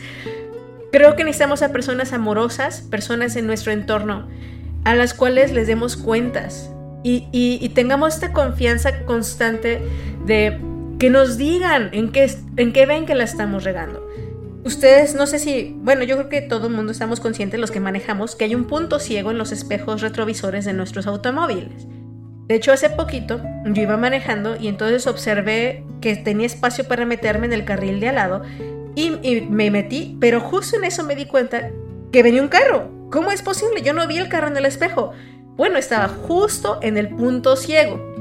Creo 0.92 1.16
que 1.16 1.24
necesitamos 1.24 1.62
a 1.62 1.72
personas 1.72 2.12
amorosas, 2.12 2.82
personas 2.82 3.34
en 3.36 3.46
nuestro 3.46 3.72
entorno, 3.72 4.28
a 4.84 4.94
las 4.94 5.14
cuales 5.14 5.52
les 5.52 5.66
demos 5.66 5.96
cuentas 5.96 6.70
y, 7.02 7.28
y, 7.32 7.68
tengamos 7.70 8.14
esta 8.14 8.32
confianza 8.32 9.04
constante 9.04 9.82
de 10.24 10.58
que 10.98 11.10
nos 11.10 11.36
digan 11.36 11.90
en 11.92 12.12
qué, 12.12 12.30
en 12.56 12.72
qué 12.72 12.86
ven 12.86 13.04
que 13.04 13.14
la 13.14 13.24
estamos 13.24 13.64
regando. 13.64 14.08
Ustedes, 14.64 15.14
no 15.14 15.26
sé 15.26 15.38
si, 15.38 15.76
bueno, 15.80 16.04
yo 16.04 16.16
creo 16.16 16.28
que 16.30 16.40
todo 16.40 16.68
el 16.68 16.72
mundo 16.72 16.92
estamos 16.92 17.20
conscientes, 17.20 17.60
los 17.60 17.70
que 17.70 17.80
manejamos, 17.80 18.36
que 18.36 18.44
hay 18.44 18.54
un 18.54 18.64
punto 18.64 18.98
ciego 18.98 19.30
en 19.30 19.36
los 19.36 19.52
espejos 19.52 20.00
retrovisores 20.00 20.64
de 20.64 20.72
nuestros 20.72 21.06
automóviles. 21.06 21.86
De 22.48 22.54
hecho, 22.54 22.72
hace 22.72 22.88
poquito 22.88 23.42
yo 23.66 23.82
iba 23.82 23.98
manejando 23.98 24.56
y 24.56 24.68
entonces 24.68 25.06
observé 25.06 25.84
que 26.00 26.16
tenía 26.16 26.46
espacio 26.46 26.84
para 26.84 27.04
meterme 27.04 27.46
en 27.46 27.52
el 27.52 27.64
carril 27.64 28.00
de 28.00 28.08
al 28.08 28.14
lado 28.14 28.42
y, 28.94 29.10
me 29.50 29.70
metí, 29.70 30.16
pero 30.20 30.40
justo 30.40 30.76
en 30.76 30.84
eso 30.84 31.04
me 31.04 31.16
di 31.16 31.26
cuenta 31.26 31.70
que 32.12 32.22
venía 32.22 32.42
un 32.42 32.48
carro. 32.48 32.90
¿Cómo 33.14 33.30
es 33.30 33.42
posible? 33.42 33.80
Yo 33.80 33.92
no 33.92 34.08
vi 34.08 34.18
el 34.18 34.28
carro 34.28 34.48
en 34.48 34.56
el 34.56 34.66
espejo. 34.66 35.12
Bueno, 35.54 35.78
estaba 35.78 36.08
justo 36.08 36.80
en 36.82 36.98
el 36.98 37.10
punto 37.10 37.54
ciego. 37.54 38.12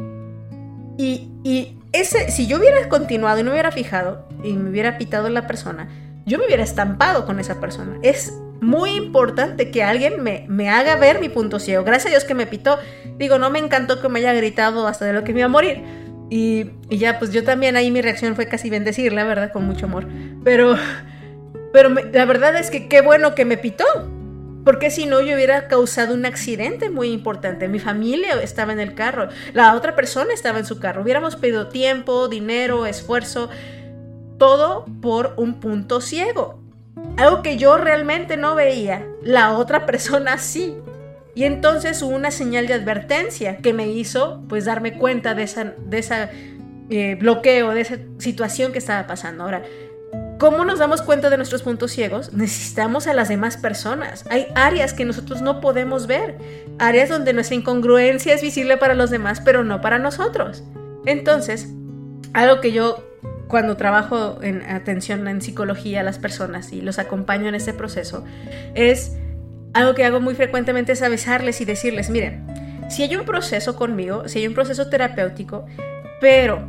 Y, 0.99 1.31
y 1.43 1.79
ese, 1.93 2.29
si 2.29 2.45
yo 2.45 2.59
hubiera 2.59 2.87
continuado 2.89 3.39
y 3.39 3.43
no 3.43 3.49
hubiera 3.49 3.71
fijado 3.71 4.27
y 4.43 4.53
me 4.53 4.69
hubiera 4.69 4.99
pitado 4.99 5.29
la 5.29 5.47
persona, 5.47 5.89
yo 6.27 6.37
me 6.37 6.45
hubiera 6.45 6.61
estampado 6.61 7.25
con 7.25 7.39
esa 7.39 7.59
persona. 7.59 7.97
Es 8.03 8.33
muy 8.61 8.91
importante 8.91 9.71
que 9.71 9.81
alguien 9.81 10.21
me, 10.21 10.45
me, 10.47 10.69
haga 10.69 10.95
ver 10.95 11.19
mi 11.19 11.29
punto 11.29 11.59
ciego. 11.59 11.83
Gracias 11.83 12.05
a 12.05 12.09
Dios 12.11 12.23
que 12.23 12.35
me 12.35 12.45
pitó. 12.45 12.77
Digo, 13.17 13.39
no 13.39 13.49
me 13.49 13.57
encantó 13.57 13.99
que 13.99 14.09
me 14.09 14.19
haya 14.19 14.35
gritado 14.35 14.85
hasta 14.85 15.05
de 15.05 15.13
lo 15.13 15.23
que 15.23 15.33
me 15.33 15.39
iba 15.39 15.47
a 15.47 15.49
morir. 15.49 15.81
Y, 16.29 16.69
y 16.91 16.99
ya, 16.99 17.17
pues 17.17 17.31
yo 17.31 17.43
también 17.43 17.77
ahí 17.77 17.89
mi 17.89 18.03
reacción 18.03 18.35
fue 18.35 18.45
casi 18.45 18.69
bendecirle, 18.69 19.15
la 19.15 19.23
verdad, 19.23 19.51
con 19.51 19.65
mucho 19.65 19.87
amor. 19.87 20.07
Pero, 20.43 20.75
pero 21.73 21.89
la 21.89 22.25
verdad 22.25 22.55
es 22.57 22.69
que 22.69 22.87
qué 22.87 23.01
bueno 23.01 23.33
que 23.33 23.43
me 23.43 23.57
pitó. 23.57 23.85
Porque 24.63 24.89
si 24.89 25.05
no, 25.05 25.21
yo 25.21 25.35
hubiera 25.35 25.67
causado 25.67 26.13
un 26.13 26.25
accidente 26.25 26.89
muy 26.89 27.11
importante. 27.11 27.67
Mi 27.67 27.79
familia 27.79 28.41
estaba 28.41 28.71
en 28.71 28.79
el 28.79 28.95
carro, 28.95 29.29
la 29.53 29.75
otra 29.75 29.95
persona 29.95 30.33
estaba 30.33 30.59
en 30.59 30.65
su 30.65 30.79
carro. 30.79 31.01
Hubiéramos 31.01 31.35
pedido 31.35 31.67
tiempo, 31.67 32.27
dinero, 32.27 32.85
esfuerzo 32.85 33.49
todo 34.37 34.85
por 35.01 35.33
un 35.37 35.59
punto 35.59 36.01
ciego. 36.01 36.59
Algo 37.17 37.41
que 37.41 37.57
yo 37.57 37.77
realmente 37.77 38.37
no 38.37 38.55
veía, 38.55 39.05
la 39.21 39.53
otra 39.53 39.85
persona 39.85 40.37
sí. 40.37 40.75
Y 41.35 41.45
entonces 41.45 42.01
hubo 42.01 42.15
una 42.15 42.31
señal 42.31 42.67
de 42.67 42.75
advertencia 42.75 43.57
que 43.57 43.73
me 43.73 43.87
hizo 43.87 44.43
pues 44.47 44.65
darme 44.65 44.97
cuenta 44.97 45.33
de 45.33 45.43
esa, 45.43 45.63
de 45.63 46.29
eh, 46.89 47.15
bloqueo, 47.15 47.71
de 47.71 47.81
esa 47.81 47.97
situación 48.19 48.71
que 48.71 48.77
estaba 48.77 49.07
pasando. 49.07 49.43
Ahora, 49.43 49.63
¿cómo 50.43 50.65
nos 50.65 50.79
damos 50.79 51.01
cuenta 51.01 51.29
de 51.29 51.37
nuestros 51.37 51.63
puntos 51.63 51.93
ciegos? 51.93 52.33
Necesitamos 52.33 53.07
a 53.07 53.13
las 53.13 53.29
demás 53.29 53.55
personas. 53.55 54.25
Hay 54.29 54.47
áreas 54.55 54.93
que 54.93 55.05
nosotros 55.05 55.41
no 55.41 55.61
podemos 55.61 56.05
ver, 56.05 56.37
áreas 56.79 57.07
donde 57.07 57.31
nuestra 57.31 57.55
incongruencia 57.55 58.33
es 58.33 58.41
visible 58.41 58.75
para 58.75 58.93
los 58.93 59.09
demás, 59.09 59.39
pero 59.39 59.63
no 59.63 59.79
para 59.79 59.99
nosotros. 59.99 60.65
Entonces, 61.05 61.69
algo 62.33 62.59
que 62.59 62.73
yo 62.73 63.05
cuando 63.47 63.77
trabajo 63.77 64.39
en 64.41 64.63
atención 64.63 65.25
en 65.29 65.41
psicología 65.41 66.01
a 66.01 66.03
las 66.03 66.19
personas 66.19 66.73
y 66.73 66.81
los 66.81 66.99
acompaño 66.99 67.47
en 67.47 67.55
este 67.55 67.71
proceso, 67.71 68.25
es 68.75 69.15
algo 69.73 69.95
que 69.95 70.03
hago 70.03 70.19
muy 70.19 70.35
frecuentemente 70.35 70.91
es 70.91 71.01
avisarles 71.03 71.61
y 71.61 71.65
decirles, 71.65 72.09
miren, 72.09 72.45
si 72.89 73.03
hay 73.03 73.15
un 73.15 73.23
proceso 73.23 73.77
conmigo, 73.77 74.27
si 74.27 74.39
hay 74.39 74.47
un 74.47 74.55
proceso 74.55 74.89
terapéutico, 74.89 75.65
pero 76.19 76.67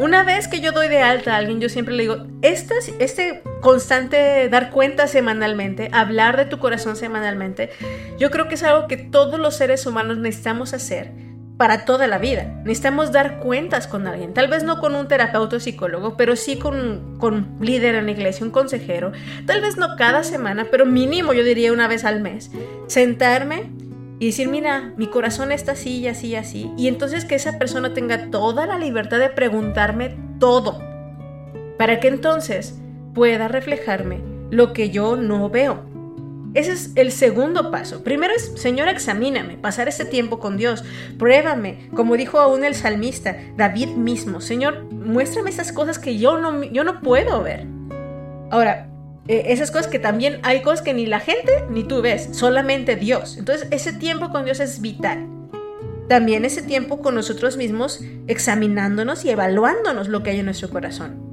una 0.00 0.24
vez 0.24 0.48
que 0.48 0.60
yo 0.60 0.72
doy 0.72 0.88
de 0.88 1.02
alta 1.02 1.34
a 1.34 1.36
alguien, 1.36 1.60
yo 1.60 1.68
siempre 1.68 1.94
le 1.94 2.04
digo, 2.04 2.26
este, 2.40 2.74
este 3.00 3.42
constante 3.60 4.48
dar 4.48 4.70
cuenta 4.70 5.06
semanalmente, 5.06 5.90
hablar 5.92 6.38
de 6.38 6.46
tu 6.46 6.58
corazón 6.58 6.96
semanalmente, 6.96 7.68
yo 8.18 8.30
creo 8.30 8.48
que 8.48 8.54
es 8.54 8.62
algo 8.62 8.88
que 8.88 8.96
todos 8.96 9.38
los 9.38 9.54
seres 9.56 9.84
humanos 9.84 10.16
necesitamos 10.16 10.72
hacer 10.72 11.12
para 11.58 11.84
toda 11.84 12.06
la 12.06 12.16
vida. 12.16 12.44
Necesitamos 12.64 13.12
dar 13.12 13.40
cuentas 13.40 13.86
con 13.86 14.06
alguien, 14.06 14.32
tal 14.32 14.48
vez 14.48 14.64
no 14.64 14.80
con 14.80 14.94
un 14.94 15.06
terapeuta 15.06 15.56
o 15.56 15.60
psicólogo, 15.60 16.16
pero 16.16 16.34
sí 16.34 16.56
con, 16.56 17.18
con 17.18 17.34
un 17.34 17.58
líder 17.60 17.94
en 17.94 18.06
la 18.06 18.12
iglesia, 18.12 18.46
un 18.46 18.52
consejero, 18.52 19.12
tal 19.44 19.60
vez 19.60 19.76
no 19.76 19.96
cada 19.96 20.24
semana, 20.24 20.68
pero 20.70 20.86
mínimo 20.86 21.34
yo 21.34 21.44
diría 21.44 21.74
una 21.74 21.88
vez 21.88 22.06
al 22.06 22.22
mes, 22.22 22.50
sentarme 22.86 23.70
y 24.20 24.26
decir, 24.26 24.48
mira, 24.48 24.92
mi 24.98 25.06
corazón 25.08 25.50
está 25.50 25.72
así 25.72 25.98
y 25.98 26.06
así 26.06 26.28
y 26.28 26.34
así, 26.36 26.70
y 26.76 26.88
entonces 26.88 27.24
que 27.24 27.34
esa 27.34 27.58
persona 27.58 27.94
tenga 27.94 28.30
toda 28.30 28.66
la 28.66 28.78
libertad 28.78 29.18
de 29.18 29.30
preguntarme 29.30 30.14
todo, 30.38 30.78
para 31.78 31.98
que 32.00 32.08
entonces 32.08 32.78
pueda 33.14 33.48
reflejarme 33.48 34.20
lo 34.50 34.74
que 34.74 34.90
yo 34.90 35.16
no 35.16 35.48
veo. 35.48 35.88
Ese 36.52 36.72
es 36.72 36.92
el 36.96 37.12
segundo 37.12 37.70
paso. 37.70 38.02
Primero 38.02 38.34
es, 38.34 38.52
Señor, 38.56 38.88
examíname, 38.88 39.56
pasar 39.56 39.88
ese 39.88 40.04
tiempo 40.04 40.38
con 40.38 40.58
Dios, 40.58 40.84
pruébame, 41.18 41.88
como 41.94 42.16
dijo 42.16 42.38
aún 42.40 42.64
el 42.64 42.74
salmista, 42.74 43.38
David 43.56 43.90
mismo, 43.90 44.42
Señor, 44.42 44.84
muéstrame 44.92 45.48
esas 45.48 45.72
cosas 45.72 45.98
que 45.98 46.18
yo 46.18 46.38
no, 46.38 46.62
yo 46.64 46.84
no 46.84 47.00
puedo 47.00 47.42
ver. 47.42 47.66
Ahora, 48.50 48.90
eh, 49.30 49.52
esas 49.52 49.70
cosas 49.70 49.86
que 49.86 50.00
también 50.00 50.40
hay 50.42 50.60
cosas 50.60 50.82
que 50.82 50.92
ni 50.92 51.06
la 51.06 51.20
gente 51.20 51.52
ni 51.70 51.84
tú 51.84 52.02
ves, 52.02 52.30
solamente 52.32 52.96
Dios. 52.96 53.36
Entonces, 53.38 53.68
ese 53.70 53.92
tiempo 53.92 54.30
con 54.30 54.44
Dios 54.44 54.58
es 54.58 54.80
vital. 54.80 55.24
También 56.08 56.44
ese 56.44 56.62
tiempo 56.62 57.00
con 57.00 57.14
nosotros 57.14 57.56
mismos, 57.56 58.00
examinándonos 58.26 59.24
y 59.24 59.30
evaluándonos 59.30 60.08
lo 60.08 60.24
que 60.24 60.30
hay 60.30 60.40
en 60.40 60.46
nuestro 60.46 60.68
corazón. 60.68 61.29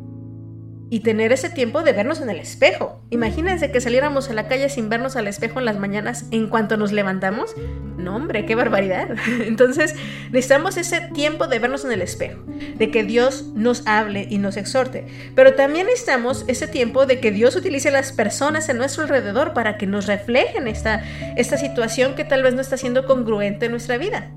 Y 0.90 1.02
tener 1.02 1.32
ese 1.32 1.50
tiempo 1.50 1.84
de 1.84 1.94
vernos 1.94 2.22
en 2.22 2.30
el 2.30 2.40
espejo. 2.40 3.02
Imagínense 3.10 3.72
que 3.72 3.82
saliéramos 3.82 4.30
a 4.30 4.34
la 4.34 4.48
calle 4.48 4.70
sin 4.70 4.90
vernos 4.90 5.16
al 5.16 5.28
espejo 5.28 5.60
en 5.60 5.66
las 5.66 5.78
mañanas 5.78 6.26
en 6.32 6.48
cuanto 6.48 6.78
nos 6.78 6.92
levantamos. 6.92 7.56
No, 7.98 8.16
hombre, 8.16 8.46
qué 8.46 8.56
barbaridad. 8.56 9.10
Entonces, 9.42 9.96
necesitamos 10.32 10.78
ese 10.78 11.02
tiempo 11.14 11.48
de 11.48 11.60
vernos 11.60 11.84
en 11.84 11.92
el 11.92 12.02
espejo, 12.02 12.42
de 12.76 12.92
que 12.92 13.04
Dios 13.04 13.48
nos 13.54 13.86
hable 13.86 14.28
y 14.30 14.38
nos 14.38 14.56
exhorte. 14.56 15.06
Pero 15.36 15.56
también 15.56 15.88
necesitamos 15.88 16.46
ese 16.48 16.68
tiempo 16.68 17.06
de 17.06 17.20
que 17.20 17.32
Dios 17.32 17.56
utilice 17.56 17.92
las 17.92 18.12
personas 18.12 18.70
en 18.70 18.78
nuestro 18.78 19.04
alrededor 19.04 19.54
para 19.54 19.78
que 19.78 19.88
nos 19.88 20.08
reflejen 20.08 20.68
esta 20.68 21.58
situación 21.58 22.16
que 22.16 22.24
tal 22.24 22.44
vez 22.44 22.54
no 22.54 22.62
está 22.62 22.78
siendo 22.78 23.06
congruente 23.06 23.66
en 23.66 23.72
nuestra 23.72 23.98
vida 23.98 24.32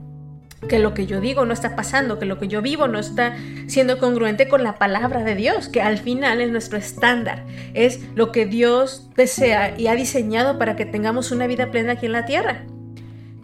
que 0.68 0.78
lo 0.78 0.94
que 0.94 1.06
yo 1.06 1.20
digo 1.20 1.44
no 1.46 1.52
está 1.52 1.74
pasando, 1.74 2.18
que 2.18 2.26
lo 2.26 2.38
que 2.38 2.48
yo 2.48 2.60
vivo 2.62 2.86
no 2.86 2.98
está 2.98 3.36
siendo 3.66 3.98
congruente 3.98 4.48
con 4.48 4.62
la 4.62 4.74
palabra 4.74 5.24
de 5.24 5.34
Dios, 5.34 5.68
que 5.68 5.80
al 5.80 5.98
final 5.98 6.40
es 6.40 6.50
nuestro 6.50 6.78
estándar, 6.78 7.44
es 7.74 8.00
lo 8.14 8.30
que 8.30 8.46
Dios 8.46 9.10
desea 9.16 9.74
y 9.78 9.86
ha 9.86 9.94
diseñado 9.94 10.58
para 10.58 10.76
que 10.76 10.84
tengamos 10.84 11.32
una 11.32 11.46
vida 11.46 11.70
plena 11.70 11.92
aquí 11.92 12.06
en 12.06 12.12
la 12.12 12.26
tierra. 12.26 12.64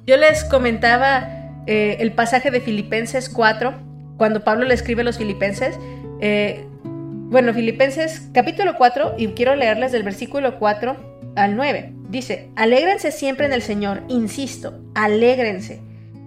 Yo 0.06 0.16
les 0.16 0.44
comentaba 0.44 1.28
eh, 1.66 1.96
el 2.00 2.12
pasaje 2.12 2.50
de 2.50 2.60
Filipenses 2.60 3.28
4, 3.28 3.74
cuando 4.18 4.44
Pablo 4.44 4.64
le 4.66 4.74
escribe 4.74 5.00
a 5.00 5.04
los 5.04 5.18
filipenses. 5.18 5.78
Eh, 6.20 6.64
bueno, 6.84 7.52
Filipenses 7.52 8.28
capítulo 8.32 8.76
4, 8.76 9.14
y 9.18 9.28
quiero 9.28 9.56
leerles 9.56 9.90
del 9.90 10.02
versículo 10.02 10.58
4 10.58 11.32
al 11.34 11.56
9. 11.56 11.92
Dice, 12.08 12.50
alégrense 12.56 13.10
siempre 13.10 13.46
en 13.46 13.52
el 13.52 13.62
Señor, 13.62 14.02
insisto, 14.08 14.78
alégrense 14.94 15.85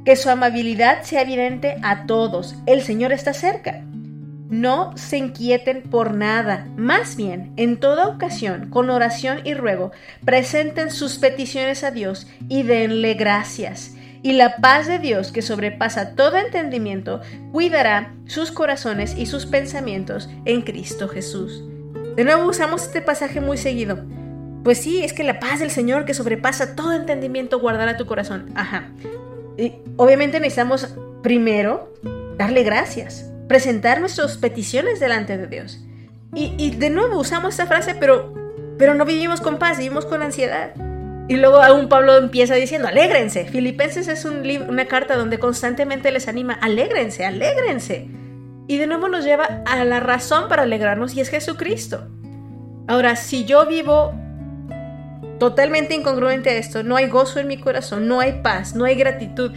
que 0.10 0.16
su 0.16 0.32
amabilidad 0.32 1.04
sea 1.04 1.22
evidente 1.22 1.78
a 1.84 2.08
todos. 2.08 2.56
El 2.66 2.82
Señor 2.82 3.12
está 3.12 3.32
cerca. 3.32 3.84
No 4.50 4.98
se 4.98 5.18
inquieten 5.18 5.84
por 5.84 6.16
nada, 6.16 6.68
más 6.78 7.16
bien, 7.16 7.54
en 7.58 7.80
toda 7.80 8.08
ocasión, 8.08 8.72
con 8.72 8.90
oración 8.90 9.42
y 9.44 9.54
ruego, 9.54 9.92
presenten 10.26 10.90
sus 10.90 11.20
peticiones 11.20 11.84
a 11.84 11.92
Dios 11.92 12.26
y 12.48 12.64
denle 12.64 13.14
gracias. 13.14 13.94
Y 14.24 14.34
la 14.34 14.56
paz 14.58 14.88
de 14.88 14.98
Dios, 14.98 15.32
que 15.32 15.44
sobrepasa 15.44 16.16
todo 16.16 16.38
entendimiento, 16.38 17.22
cuidará 17.52 18.16
sus 18.26 18.52
corazones 18.52 19.16
y 19.16 19.28
sus 19.28 19.46
pensamientos 19.46 20.28
en 20.46 20.64
Cristo 20.64 21.08
Jesús. 21.08 21.64
De 22.16 22.24
nuevo 22.24 22.50
usamos 22.50 22.82
este 22.82 23.04
pasaje 23.04 23.42
muy 23.42 23.58
seguido. 23.60 24.04
Pues 24.64 24.80
sí, 24.80 25.04
es 25.04 25.14
que 25.14 25.24
la 25.24 25.40
paz 25.40 25.60
del 25.60 25.70
Señor 25.70 26.06
que 26.06 26.16
sobrepasa 26.16 26.76
todo 26.76 26.94
entendimiento 26.94 27.60
guardará 27.60 27.96
tu 27.96 28.08
corazón. 28.08 28.50
Ajá 28.56 28.88
obviamente 29.98 30.40
necesitamos 30.40 30.96
primero 31.22 31.94
darle 32.38 32.64
gracias, 32.64 33.30
presentar 33.48 34.00
nuestras 34.00 34.38
peticiones 34.38 35.00
delante 35.00 35.38
de 35.38 35.48
Dios. 35.48 35.80
Y, 36.34 36.76
de 36.76 36.90
nuevo 36.92 37.20
usamos 37.20 37.52
esta 37.52 37.66
frase, 37.66 37.96
pero, 37.96 38.34
pero 38.78 38.94
no 38.94 39.04
vivimos 39.04 39.42
con 39.42 39.58
paz, 39.58 39.80
vivimos 39.80 40.06
con 40.06 40.22
ansiedad. 40.22 40.74
Y 41.28 41.38
luego 41.38 41.58
aún 41.62 41.90
Pablo 41.90 42.18
empieza 42.18 42.56
diciendo, 42.56 42.88
alégrense. 42.88 43.46
Filipenses 43.46 44.08
es 44.08 44.26
un 44.26 44.44
una 44.68 44.86
carta 44.86 45.16
donde 45.16 45.40
constantemente 45.40 46.12
les 46.12 46.28
anima, 46.28 46.54
alégrense, 46.54 47.26
alégrense. 47.26 48.10
Y 48.68 48.78
de 48.78 48.88
nuevo 48.88 49.10
nos 49.10 49.26
lleva 49.26 49.64
a 49.66 49.84
la 49.84 50.00
razón 50.00 50.48
para 50.50 50.64
alegrarnos 50.64 51.16
y 51.16 51.22
es 51.22 51.30
Jesucristo. 51.30 52.08
Ahora, 52.88 53.16
si 53.16 53.46
yo 53.46 53.66
vivo 53.66 54.14
totalmente 55.40 55.96
incongruente 55.96 56.50
a 56.50 56.58
esto. 56.58 56.84
No 56.84 56.96
hay 56.96 57.08
gozo 57.08 57.40
en 57.40 57.48
mi 57.48 57.58
corazón, 57.58 58.08
no 58.08 58.20
hay 58.20 58.42
paz, 58.44 58.76
no 58.76 58.86
hay 58.86 58.96
gratitud. 58.96 59.52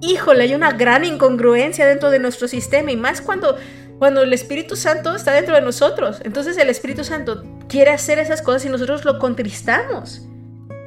Híjole, 0.00 0.44
hay 0.44 0.54
una 0.54 0.72
gran 0.72 1.04
incongruencia 1.04 1.86
dentro 1.86 2.10
de 2.10 2.18
nuestro 2.18 2.48
sistema 2.48 2.92
y 2.92 2.96
más 2.96 3.20
cuando, 3.20 3.56
cuando 3.98 4.22
el 4.22 4.32
Espíritu 4.32 4.76
Santo 4.76 5.14
está 5.14 5.32
dentro 5.32 5.54
de 5.54 5.60
nosotros. 5.60 6.20
Entonces 6.24 6.56
el 6.56 6.68
Espíritu 6.70 7.04
Santo 7.04 7.42
quiere 7.68 7.90
hacer 7.90 8.18
esas 8.18 8.42
cosas 8.42 8.64
y 8.64 8.68
nosotros 8.68 9.04
lo 9.04 9.18
contristamos. 9.18 10.26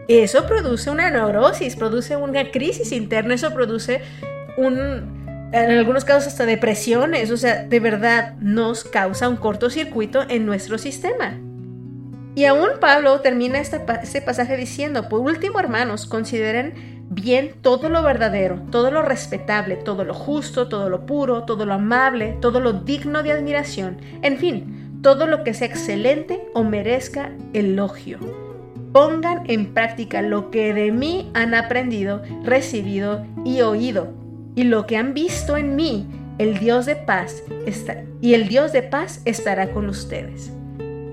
Eso 0.07 0.45
produce 0.45 0.89
una 0.89 1.10
neurosis, 1.10 1.75
produce 1.75 2.15
una 2.15 2.49
crisis 2.51 2.91
interna, 2.93 3.33
eso 3.33 3.53
produce 3.53 4.01
un, 4.55 5.49
en 5.51 5.71
algunos 5.71 6.05
casos 6.05 6.27
hasta 6.27 6.45
depresiones, 6.45 7.29
o 7.31 7.38
sea, 7.38 7.63
de 7.63 7.79
verdad 7.79 8.36
nos 8.39 8.86
causa 8.86 9.27
un 9.27 9.36
cortocircuito 9.36 10.23
en 10.29 10.45
nuestro 10.45 10.77
sistema. 10.77 11.38
Y 12.38 12.45
aún 12.45 12.69
Pablo 12.80 13.19
termina 13.21 13.60
este, 13.60 13.80
pasaje 14.21 14.58
diciendo, 14.58 15.10
por 15.10 15.21
último 15.21 15.60
hermanos, 15.60 16.06
consideren 16.06 17.08
bien 17.10 17.56
todo 17.63 17.89
lo 17.89 18.04
verdadero, 18.04 18.62
todo 18.69 18.91
lo 18.91 19.02
respetable, 19.02 19.76
todo 19.76 20.04
lo 20.04 20.13
justo, 20.13 20.69
todo 20.69 20.88
lo 20.88 21.08
puro, 21.08 21.45
todo 21.45 21.65
lo 21.65 21.73
amable, 21.73 22.38
todo 22.39 22.60
lo 22.60 22.73
digno 22.73 23.23
de 23.23 23.32
admiración, 23.32 23.97
en 24.21 24.38
fin, 24.38 25.00
todo 25.02 25.26
lo 25.26 25.43
que 25.43 25.56
sea 25.56 25.65
excelente 25.65 26.39
o 26.54 26.63
merezca 26.63 27.32
elogio. 27.54 28.19
Pongan 28.93 29.41
en 29.50 29.73
práctica 29.73 30.21
lo 30.21 30.52
que 30.52 30.76
de 30.76 30.91
mí 30.91 31.32
han 31.34 31.56
aprendido, 31.56 32.21
recibido 32.43 33.26
y 33.45 33.62
oído, 33.62 34.13
y 34.54 34.65
lo 34.65 34.86
que 34.86 34.97
han 34.97 35.15
visto 35.15 35.58
en 35.58 35.76
mí, 35.76 36.06
el 36.38 36.60
Dios 36.60 36.86
de 36.86 36.97
paz 36.97 37.41
está, 37.65 38.04
y 38.21 38.36
el 38.36 38.47
Dios 38.47 38.73
de 38.73 38.84
paz 38.84 39.23
estará 39.26 39.71
con 39.71 39.89
ustedes. 39.89 40.52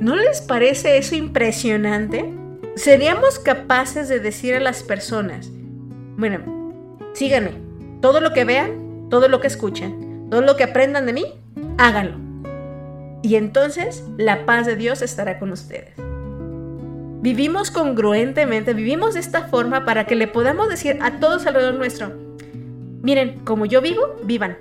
¿No 0.05 0.17
les 0.17 0.43
parece 0.43 0.99
eso 0.99 1.15
impresionante? 1.15 2.31
Seríamos 2.77 3.39
capaces 3.39 4.07
de 4.07 4.21
decir 4.21 4.55
a 4.55 4.61
las 4.61 4.83
personas, 4.83 5.51
bueno, 6.19 6.75
síganme, 7.15 7.53
todo 8.03 8.21
lo 8.21 8.35
que 8.35 8.45
vean, 8.45 9.09
todo 9.09 9.29
lo 9.29 9.41
que 9.41 9.47
escuchen, 9.47 10.29
todo 10.29 10.43
lo 10.43 10.57
que 10.57 10.65
aprendan 10.65 11.07
de 11.07 11.15
mí, 11.15 11.25
háganlo. 11.79 12.19
Y 13.23 13.37
entonces 13.37 14.05
la 14.19 14.45
paz 14.45 14.67
de 14.67 14.77
Dios 14.77 15.01
estará 15.01 15.39
con 15.39 15.53
ustedes. 15.53 15.95
Vivimos 17.23 17.71
congruentemente, 17.71 18.75
vivimos 18.75 19.15
de 19.15 19.21
esta 19.21 19.49
forma 19.49 19.87
para 19.87 20.07
que 20.07 20.17
le 20.17 20.29
podamos 20.29 20.69
decir 20.69 20.99
a 21.01 21.19
todos 21.19 21.47
alrededor 21.47 21.77
nuestro, 21.77 22.13
miren, 23.01 23.39
como 23.39 23.65
yo 23.65 23.81
vivo, 23.81 24.17
vivan. 24.23 24.59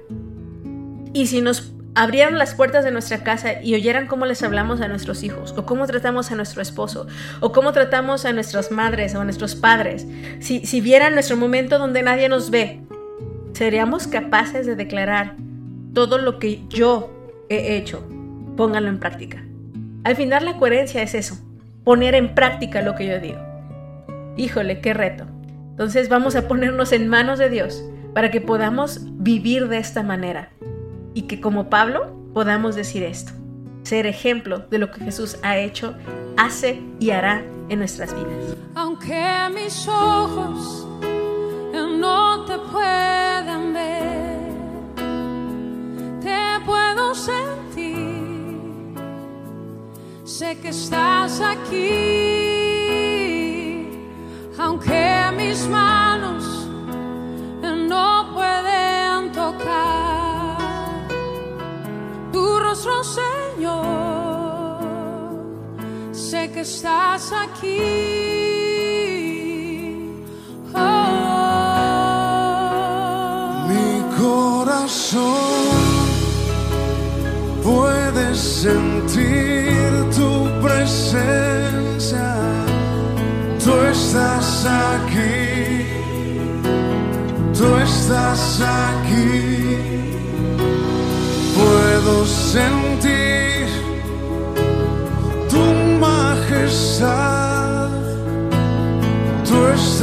Y 1.12 1.28
si 1.28 1.42
nos 1.42 1.74
abrieran 1.96 2.38
las 2.38 2.56
puertas 2.56 2.84
de 2.84 2.92
nuestra 2.92 3.24
casa 3.24 3.62
y 3.62 3.76
oyeran 3.76 4.08
cómo 4.08 4.26
les 4.26 4.42
hablamos 4.44 4.82
a 4.82 4.88
nuestros 4.88 5.24
hijos, 5.24 5.54
o 5.58 5.66
cómo 5.66 5.86
tratamos 5.86 6.32
a 6.32 6.36
nuestro 6.36 6.62
esposo, 6.62 7.08
o 7.40 7.52
cómo 7.52 7.72
tratamos 7.72 8.26
a 8.26 8.34
nuestras 8.34 8.72
madres 8.72 9.16
o 9.16 9.22
a 9.22 9.24
nuestros 9.26 9.56
padres, 9.56 10.08
si, 10.40 10.66
si 10.66 10.82
vieran 10.82 11.14
nuestro 11.14 11.38
momento 11.38 11.78
donde 11.78 12.04
nadie 12.04 12.30
nos 12.30 12.50
ve, 12.50 12.82
seríamos 13.54 14.08
capaces 14.08 14.66
de 14.66 14.76
declarar 14.76 15.36
todo 15.94 16.18
lo 16.18 16.40
que 16.40 16.64
yo 16.70 17.46
he 17.50 17.78
hecho, 17.78 18.06
pónganlo 18.58 18.90
en 18.90 19.00
práctica. 19.00 19.44
Al 20.04 20.16
final 20.16 20.46
la 20.46 20.58
coherencia 20.58 21.02
es 21.02 21.14
eso, 21.14 21.38
poner 21.84 22.16
en 22.16 22.34
práctica 22.34 22.82
lo 22.82 22.96
que 22.96 23.08
yo 23.08 23.20
digo. 23.20 23.40
Híjole, 24.36 24.82
qué 24.82 24.94
reto. 24.94 25.26
Entonces 25.70 26.10
vamos 26.10 26.36
a 26.36 26.48
ponernos 26.48 26.92
en 26.92 27.08
manos 27.08 27.40
de 27.40 27.50
Dios 27.50 27.84
para 28.14 28.32
que 28.32 28.42
podamos 28.42 29.02
vivir 29.18 29.70
de 29.70 29.78
esta 29.78 30.04
manera 30.04 30.50
y 31.14 31.24
que 31.24 31.40
como 31.40 31.70
Pablo 31.70 32.16
podamos 32.34 32.76
decir 32.76 33.04
esto, 33.04 33.32
ser 33.84 34.06
ejemplo 34.06 34.60
de 34.70 34.78
lo 34.80 34.92
que 34.92 35.04
Jesús 35.04 35.38
ha 35.44 35.58
hecho, 35.58 35.96
hace 36.38 36.82
y 37.00 37.12
hará 37.12 37.44
en 37.70 37.80
nuestras 37.80 38.14
vidas. 38.14 38.56
Aunque 38.76 39.24
mis 39.54 39.88
ojos 39.88 40.88
no 42.00 42.46
te 42.46 42.58
puedan 42.72 43.74
ver, 43.74 44.40
te 46.22 46.60
puedo 46.66 47.14
sentir, 47.16 48.96
sé 50.24 50.58
que 50.60 50.70
estás 50.70 51.42
aquí, 51.42 51.80
aunque 54.58 55.32
mis 55.38 55.68
manos 55.68 56.13
estás 66.64 67.34
aquí. 67.34 68.33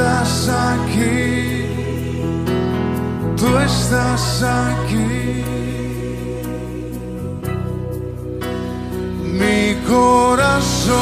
Estás 0.01 0.49
aquí, 0.49 1.67
tú 3.37 3.59
estás 3.59 4.43
aquí. 4.43 5.45
Mi 9.41 9.75
corazón 9.87 10.97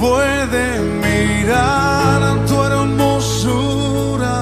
puede 0.00 0.80
mirar 1.06 2.20
tu 2.46 2.56
hermosura. 2.62 4.36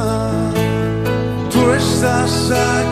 Tú 1.52 1.72
estás 1.72 2.50
aquí, 2.50 2.91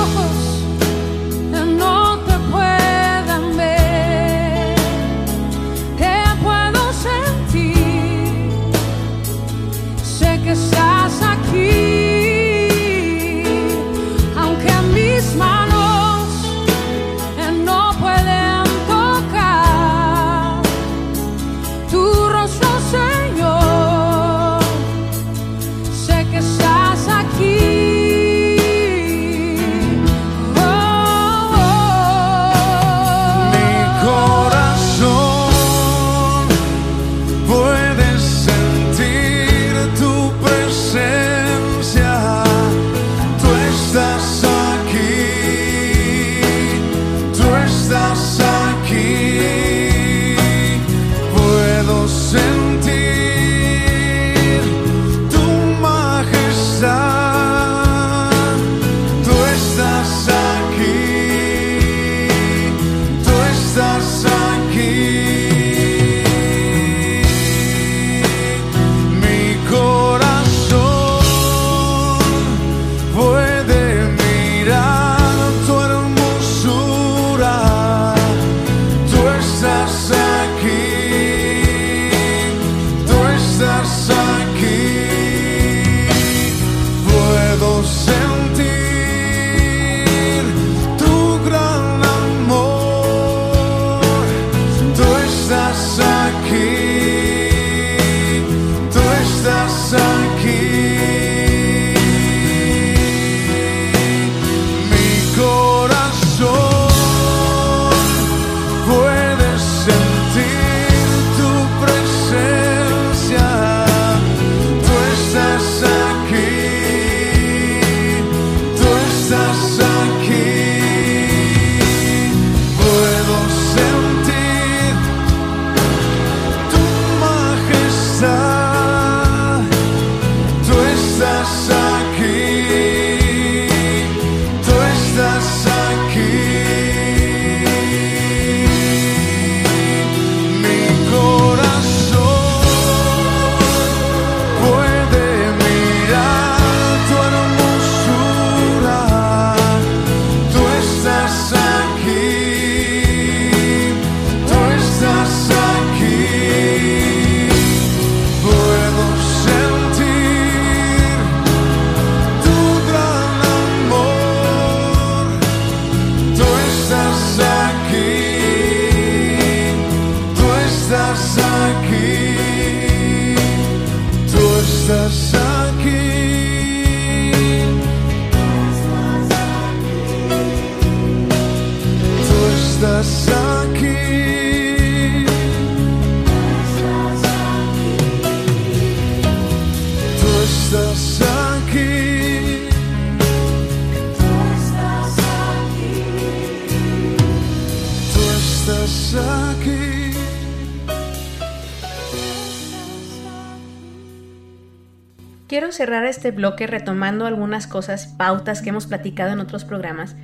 este 206.21 206.29
bloque 206.29 206.67
retomando 206.67 207.25
algunas 207.25 207.65
cosas, 207.65 208.05
pautas 208.05 208.61
que 208.61 208.69
hemos 208.69 208.85
platicado 208.85 209.33
en 209.33 209.39
otros 209.39 209.65
programas 209.65 210.15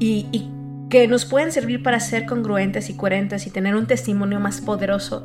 y, 0.00 0.48
que 0.88 1.06
nos 1.06 1.24
pueden 1.24 1.52
servir 1.52 1.82
para 1.82 2.00
ser 2.00 2.26
congruentes 2.26 2.90
y 2.90 2.96
coherentes 2.96 3.46
y 3.46 3.50
tener 3.50 3.76
un 3.76 3.86
testimonio 3.86 4.40
más 4.40 4.60
poderoso, 4.60 5.24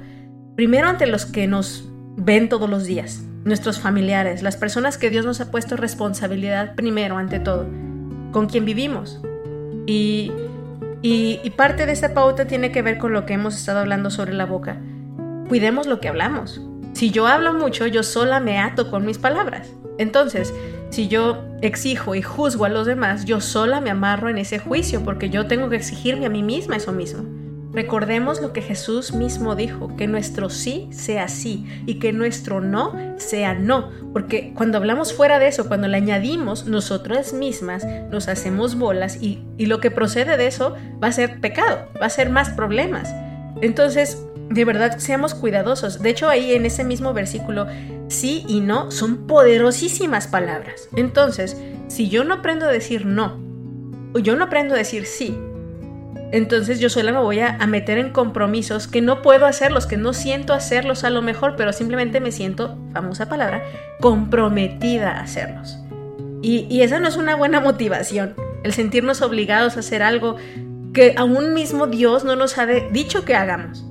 primero 0.56 0.88
ante 0.88 1.08
los 1.08 1.26
que 1.26 1.46
nos 1.46 1.90
ven 2.16 2.48
todos 2.48 2.70
los 2.70 2.86
días, 2.86 3.22
nuestros 3.44 3.80
familiares, 3.80 4.44
las 4.44 4.56
personas 4.56 4.98
que 4.98 5.10
Dios 5.10 5.26
nos 5.26 5.42
ha 5.42 5.52
puesto 5.52 5.76
responsabilidad 5.76 6.76
primero 6.76 7.18
ante 7.18 7.40
todo, 7.40 7.66
con 8.32 8.48
quien 8.48 8.64
vivimos. 8.64 9.22
Y, 9.86 10.32
y, 11.02 11.50
parte 11.52 11.86
de 11.86 11.92
esta 11.92 12.14
pauta 12.14 12.46
tiene 12.46 12.72
que 12.72 12.82
ver 12.82 12.98
con 12.98 13.12
lo 13.12 13.26
que 13.26 13.34
hemos 13.34 13.56
estado 13.56 13.80
hablando 13.80 14.10
sobre 14.10 14.34
la 14.34 14.46
boca. 14.46 14.82
Cuidemos 15.50 15.86
lo 15.86 16.00
que 16.00 16.08
hablamos. 16.08 16.62
Si 16.98 17.12
yo 17.12 17.28
hablo 17.28 17.54
mucho, 17.54 17.86
yo 17.86 18.02
sola 18.02 18.40
me 18.40 18.58
ato 18.58 18.90
con 18.90 19.06
mis 19.06 19.20
palabras. 19.20 19.72
Entonces, 20.00 20.52
si 20.90 21.08
yo 21.08 21.44
exijo 21.62 22.16
y 22.16 22.24
juzgo 22.24 22.66
a 22.66 22.70
los 22.70 22.88
demás, 22.88 23.26
yo 23.26 23.40
sola 23.40 23.82
me 23.82 23.92
amarro 23.92 24.30
en 24.30 24.40
ese 24.40 24.58
juicio 24.58 25.04
porque 25.04 25.30
yo 25.30 25.46
tengo 25.46 25.70
que 25.70 25.76
exigirme 25.76 26.26
a 26.26 26.32
mí 26.32 26.42
misma 26.42 26.78
eso 26.78 26.94
mismo. 26.94 27.24
Recordemos 27.72 28.42
lo 28.42 28.52
que 28.52 28.64
Jesús 28.64 29.14
mismo 29.14 29.56
dijo, 29.56 29.96
que 29.96 30.08
nuestro 30.08 30.50
sí 30.50 30.88
sea 30.90 31.28
sí 31.28 31.68
y 31.86 32.00
que 32.00 32.14
nuestro 32.14 32.62
no 32.62 32.96
sea 33.18 33.54
no, 33.54 33.92
porque 34.12 34.52
cuando 34.56 34.80
hablamos 34.80 35.14
fuera 35.14 35.38
de 35.38 35.50
eso, 35.50 35.68
cuando 35.68 35.88
le 35.88 35.98
añadimos, 35.98 36.66
nosotras 36.66 37.32
mismas 37.32 37.86
nos 38.10 38.28
hacemos 38.28 38.74
bolas 38.74 39.22
y, 39.22 39.44
lo 39.60 39.80
que 39.82 39.92
procede 39.92 40.36
de 40.36 40.48
eso 40.48 40.76
va 41.04 41.10
a 41.10 41.12
ser 41.12 41.42
pecado, 41.42 41.90
va 42.02 42.08
a 42.08 42.10
ser 42.10 42.32
más 42.32 42.50
problemas. 42.50 43.14
Entonces, 43.62 44.26
de 44.50 44.66
verdad 44.66 44.98
seamos 44.98 45.34
cuidadosos. 45.34 46.02
De 46.02 46.10
hecho, 46.10 46.30
ahí 46.30 46.54
en 46.54 46.66
ese 46.66 46.84
mismo 46.84 47.14
versículo, 47.14 47.68
sí 48.08 48.46
y 48.48 48.62
no 48.62 48.92
son 48.92 49.28
poderosísimas 49.28 50.28
palabras. 50.28 50.90
Entonces, 50.96 51.58
si 51.88 52.10
yo 52.10 52.24
no 52.24 52.36
aprendo 52.36 52.66
a 52.66 52.72
decir 52.72 53.06
no, 53.06 53.40
o 54.14 54.20
yo 54.20 54.36
no 54.36 54.46
aprendo 54.46 54.76
a 54.76 54.78
decir 54.78 55.06
sí, 55.06 55.38
entonces 56.32 56.80
yo 56.80 56.90
sola 56.90 57.12
me 57.12 57.20
voy 57.20 57.40
a, 57.40 57.58
meter 57.68 57.98
en 57.98 58.12
compromisos 58.12 58.88
que 58.88 59.02
no 59.02 59.22
puedo 59.22 59.46
hacerlos, 59.46 59.86
que 59.86 59.98
no 59.98 60.14
siento 60.14 60.54
hacerlos 60.54 61.04
a 61.04 61.10
lo 61.10 61.22
mejor, 61.22 61.56
pero 61.56 61.72
simplemente 61.72 62.20
me 62.20 62.32
siento, 62.32 62.78
famosa 62.94 63.30
palabra, 63.30 63.64
comprometida 64.02 65.12
a 65.12 65.22
hacerlos. 65.22 65.78
Y, 66.42 66.68
y 66.70 66.82
esa 66.82 67.00
no 67.00 67.08
es 67.08 67.16
una 67.16 67.36
buena 67.36 67.62
motivación, 67.62 68.36
el 68.64 68.74
sentirnos 68.74 69.22
obligados 69.22 69.78
a 69.78 69.80
hacer 69.80 70.04
algo 70.04 70.36
que 70.94 71.16
aún 71.18 71.54
mismo 71.54 71.88
Dios 71.88 72.26
no 72.26 72.36
nos 72.36 72.58
ha 72.58 72.66
dicho 72.66 73.24
que 73.24 73.36
hagamos. 73.36 73.86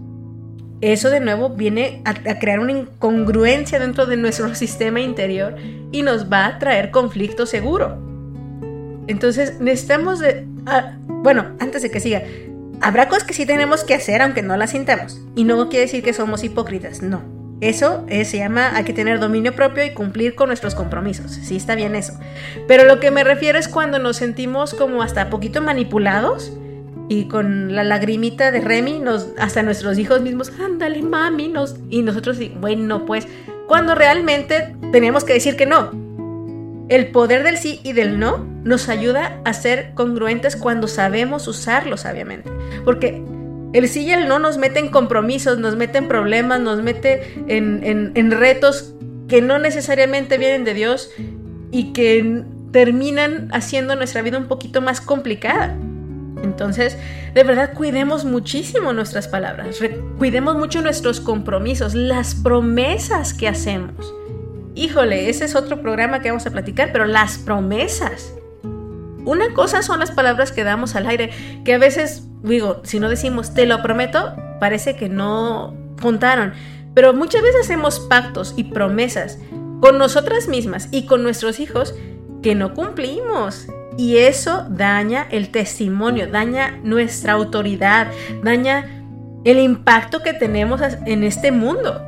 Eso 0.80 1.08
de 1.10 1.20
nuevo 1.20 1.50
viene 1.50 2.02
a, 2.04 2.14
crear 2.38 2.60
una 2.60 2.72
incongruencia 2.72 3.78
dentro 3.78 4.06
de 4.06 4.16
nuestro 4.16 4.54
sistema 4.54 5.00
interior 5.00 5.56
y 5.92 6.02
nos 6.02 6.30
va 6.30 6.46
a 6.46 6.58
traer 6.58 6.90
conflicto 6.90 7.46
seguro. 7.46 7.96
Entonces 9.06 9.60
necesitamos 9.60 10.18
de... 10.18 10.46
Bueno, 11.08 11.56
antes 11.60 11.82
de 11.82 11.90
que 11.90 12.00
siga, 12.00 12.22
habrá 12.80 13.08
cosas 13.08 13.24
que 13.24 13.34
sí 13.34 13.46
tenemos 13.46 13.84
que 13.84 13.94
hacer 13.94 14.20
aunque 14.20 14.42
no 14.42 14.56
las 14.56 14.70
sintamos. 14.70 15.20
Y 15.34 15.44
no 15.44 15.68
quiere 15.68 15.86
decir 15.86 16.02
que 16.02 16.12
somos 16.12 16.44
hipócritas, 16.44 17.02
no. 17.02 17.22
Eso 17.60 18.04
se 18.08 18.36
llama 18.36 18.76
hay 18.76 18.84
que 18.84 18.92
tener 18.92 19.18
dominio 19.18 19.54
propio 19.54 19.82
y 19.82 19.94
cumplir 19.94 20.34
con 20.34 20.48
nuestros 20.48 20.74
compromisos. 20.74 21.30
Sí, 21.30 21.56
está 21.56 21.74
bien 21.74 21.94
eso. 21.94 22.12
Pero 22.68 22.84
lo 22.84 23.00
que 23.00 23.10
me 23.10 23.24
refiero 23.24 23.58
es 23.58 23.66
cuando 23.66 23.98
nos 23.98 24.18
sentimos 24.18 24.74
como 24.74 25.02
hasta 25.02 25.30
poquito 25.30 25.62
manipulados 25.62 26.52
y 27.08 27.26
con 27.26 27.74
la 27.74 27.84
lagrimita 27.84 28.50
de 28.50 28.60
Remy, 28.60 28.98
nos, 28.98 29.28
hasta 29.38 29.62
nuestros 29.62 29.98
hijos 29.98 30.20
mismos, 30.22 30.52
ándale 30.60 31.02
mami, 31.02 31.48
nos, 31.48 31.76
y 31.88 32.02
nosotros, 32.02 32.38
bueno, 32.60 33.06
pues, 33.06 33.28
cuando 33.68 33.94
realmente 33.94 34.76
teníamos 34.92 35.24
que 35.24 35.34
decir 35.34 35.56
que 35.56 35.66
no. 35.66 35.90
El 36.88 37.10
poder 37.10 37.42
del 37.42 37.58
sí 37.58 37.80
y 37.82 37.92
del 37.92 38.18
no 38.18 38.46
nos 38.62 38.88
ayuda 38.88 39.40
a 39.44 39.52
ser 39.52 39.92
congruentes 39.94 40.54
cuando 40.56 40.86
sabemos 40.86 41.48
usarlo 41.48 41.96
sabiamente. 41.96 42.50
Porque 42.84 43.22
el 43.72 43.88
sí 43.88 44.04
y 44.04 44.10
el 44.12 44.28
no 44.28 44.38
nos 44.38 44.56
meten 44.56 44.88
compromisos, 44.88 45.58
nos 45.58 45.76
meten 45.76 46.06
problemas, 46.06 46.60
nos 46.60 46.82
mete 46.82 47.42
en, 47.48 48.12
en 48.14 48.30
retos 48.30 48.94
que 49.28 49.42
no 49.42 49.58
necesariamente 49.58 50.38
vienen 50.38 50.64
de 50.64 50.74
Dios 50.74 51.10
y 51.72 51.92
que 51.92 52.44
terminan 52.70 53.48
haciendo 53.52 53.96
nuestra 53.96 54.22
vida 54.22 54.38
un 54.38 54.46
poquito 54.46 54.80
más 54.80 55.00
complicada. 55.00 55.76
Entonces, 56.42 56.98
de 57.34 57.44
verdad, 57.44 57.72
cuidemos 57.74 58.24
muchísimo 58.24 58.92
nuestras 58.92 59.28
palabras, 59.28 59.78
cuidemos 60.18 60.56
mucho 60.56 60.82
nuestros 60.82 61.20
compromisos, 61.20 61.94
las 61.94 62.34
promesas 62.34 63.34
que 63.34 63.48
hacemos. 63.48 64.14
Híjole, 64.74 65.30
ese 65.30 65.46
es 65.46 65.54
otro 65.54 65.80
programa 65.80 66.20
que 66.20 66.28
vamos 66.28 66.46
a 66.46 66.50
platicar, 66.50 66.90
pero 66.92 67.06
las 67.06 67.38
promesas. 67.38 68.34
Una 69.24 69.54
cosa 69.54 69.82
son 69.82 69.98
las 69.98 70.10
palabras 70.10 70.52
que 70.52 70.64
damos 70.64 70.94
al 70.94 71.06
aire, 71.06 71.30
que 71.64 71.74
a 71.74 71.78
veces, 71.78 72.28
digo, 72.42 72.82
si 72.84 73.00
no 73.00 73.08
decimos 73.08 73.54
te 73.54 73.66
lo 73.66 73.82
prometo, 73.82 74.36
parece 74.60 74.94
que 74.94 75.08
no 75.08 75.74
contaron. 76.00 76.52
Pero 76.94 77.12
muchas 77.12 77.42
veces 77.42 77.62
hacemos 77.62 78.00
pactos 78.00 78.54
y 78.56 78.64
promesas 78.64 79.38
con 79.80 79.98
nosotras 79.98 80.48
mismas 80.48 80.88
y 80.90 81.06
con 81.06 81.22
nuestros 81.22 81.58
hijos 81.58 81.94
que 82.42 82.54
no 82.54 82.74
cumplimos. 82.74 83.66
Y 83.96 84.18
eso 84.18 84.66
daña 84.68 85.26
el 85.30 85.50
testimonio, 85.50 86.28
daña 86.30 86.78
nuestra 86.82 87.32
autoridad, 87.32 88.08
daña 88.42 89.02
el 89.44 89.58
impacto 89.58 90.22
que 90.22 90.32
tenemos 90.32 90.80
en 91.06 91.24
este 91.24 91.52
mundo. 91.52 92.02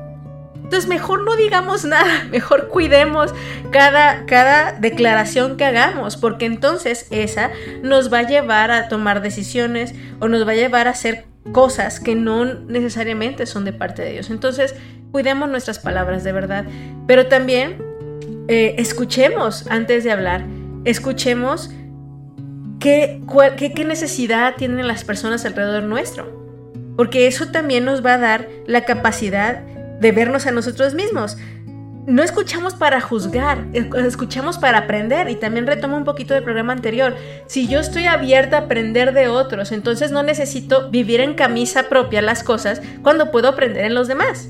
Entonces 0.69 0.87
mejor 0.87 1.25
no 1.25 1.35
digamos 1.35 1.87
nada, 1.87 2.25
mejor 2.31 2.69
cuidemos 2.69 3.33
cada, 3.71 4.27
cada 4.27 4.73
declaración 4.73 5.57
que 5.57 5.65
hagamos, 5.65 6.19
porque 6.19 6.45
entonces 6.45 7.07
esa 7.11 7.51
nos 7.83 8.13
va 8.13 8.19
a 8.19 8.23
llevar 8.25 8.71
a 8.71 8.89
tomar 8.89 9.23
decisiones 9.23 9.95
o 10.21 10.29
nos 10.29 10.47
va 10.47 10.53
a 10.53 10.57
llevar 10.57 10.87
a 10.87 10.91
hacer 10.91 11.25
cosas 11.53 12.01
que 12.01 12.15
no 12.15 12.45
necesariamente 12.45 13.47
son 13.47 13.65
de 13.65 13.73
parte 13.73 14.03
de 14.03 14.13
Dios. 14.13 14.29
Entonces 14.29 14.75
cuidemos 15.11 15.49
nuestras 15.49 15.79
palabras 15.79 16.23
de 16.23 16.33
verdad, 16.33 16.67
pero 17.07 17.29
también 17.29 17.83
eh, 18.49 18.75
escuchemos 18.77 19.67
antes 19.69 20.05
de 20.05 20.13
hablar, 20.13 20.45
escuchemos 20.91 21.71
¿Qué, 22.79 23.21
qué, 23.75 23.85
necesidad 23.85 24.55
tienen 24.57 24.87
las 24.87 25.03
personas 25.03 25.45
alrededor 25.45 25.83
nuestro? 25.83 26.47
Porque 26.97 27.27
eso 27.27 27.49
también 27.49 27.85
nos 27.85 28.05
va 28.07 28.15
a 28.15 28.19
dar 28.19 28.49
la 28.67 28.85
capacidad 28.85 29.61
de 30.01 30.13
vernos 30.13 30.47
a 30.47 30.53
nosotros 30.53 30.95
mismos. 30.95 31.37
No 32.07 32.23
escuchamos 32.23 32.75
para 32.75 33.01
juzgar, 33.01 33.67
escuchamos 33.73 34.59
para 34.59 34.79
aprender 34.79 35.29
y 35.29 35.35
también 35.35 35.67
retomo 35.67 35.97
un 35.97 36.05
poquito 36.05 36.35
del 36.35 36.45
programa 36.45 36.73
anterior. 36.73 37.17
Si 37.47 37.67
yo 37.67 37.81
estoy 37.81 38.07
abierta 38.07 38.57
a 38.57 38.61
aprender 38.61 39.13
de 39.13 39.29
otros, 39.29 39.73
entonces 39.73 40.13
no 40.13 40.23
necesito 40.23 40.89
vivir 40.89 41.21
en 41.21 41.35
camisa 41.35 41.89
propia 41.89 42.23
las 42.23 42.45
cosas 42.45 42.81
cuando 43.03 43.33
puedo 43.33 43.49
aprender 43.49 43.85
en 43.85 43.95
los 43.95 44.07
demás. 44.07 44.49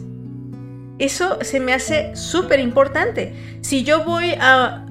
Eso 0.98 1.38
se 1.40 1.60
me 1.60 1.72
hace 1.72 2.14
súper 2.14 2.60
importante. 2.60 3.32
Si 3.62 3.84
yo 3.84 4.04
voy 4.04 4.34
a, 4.38 4.87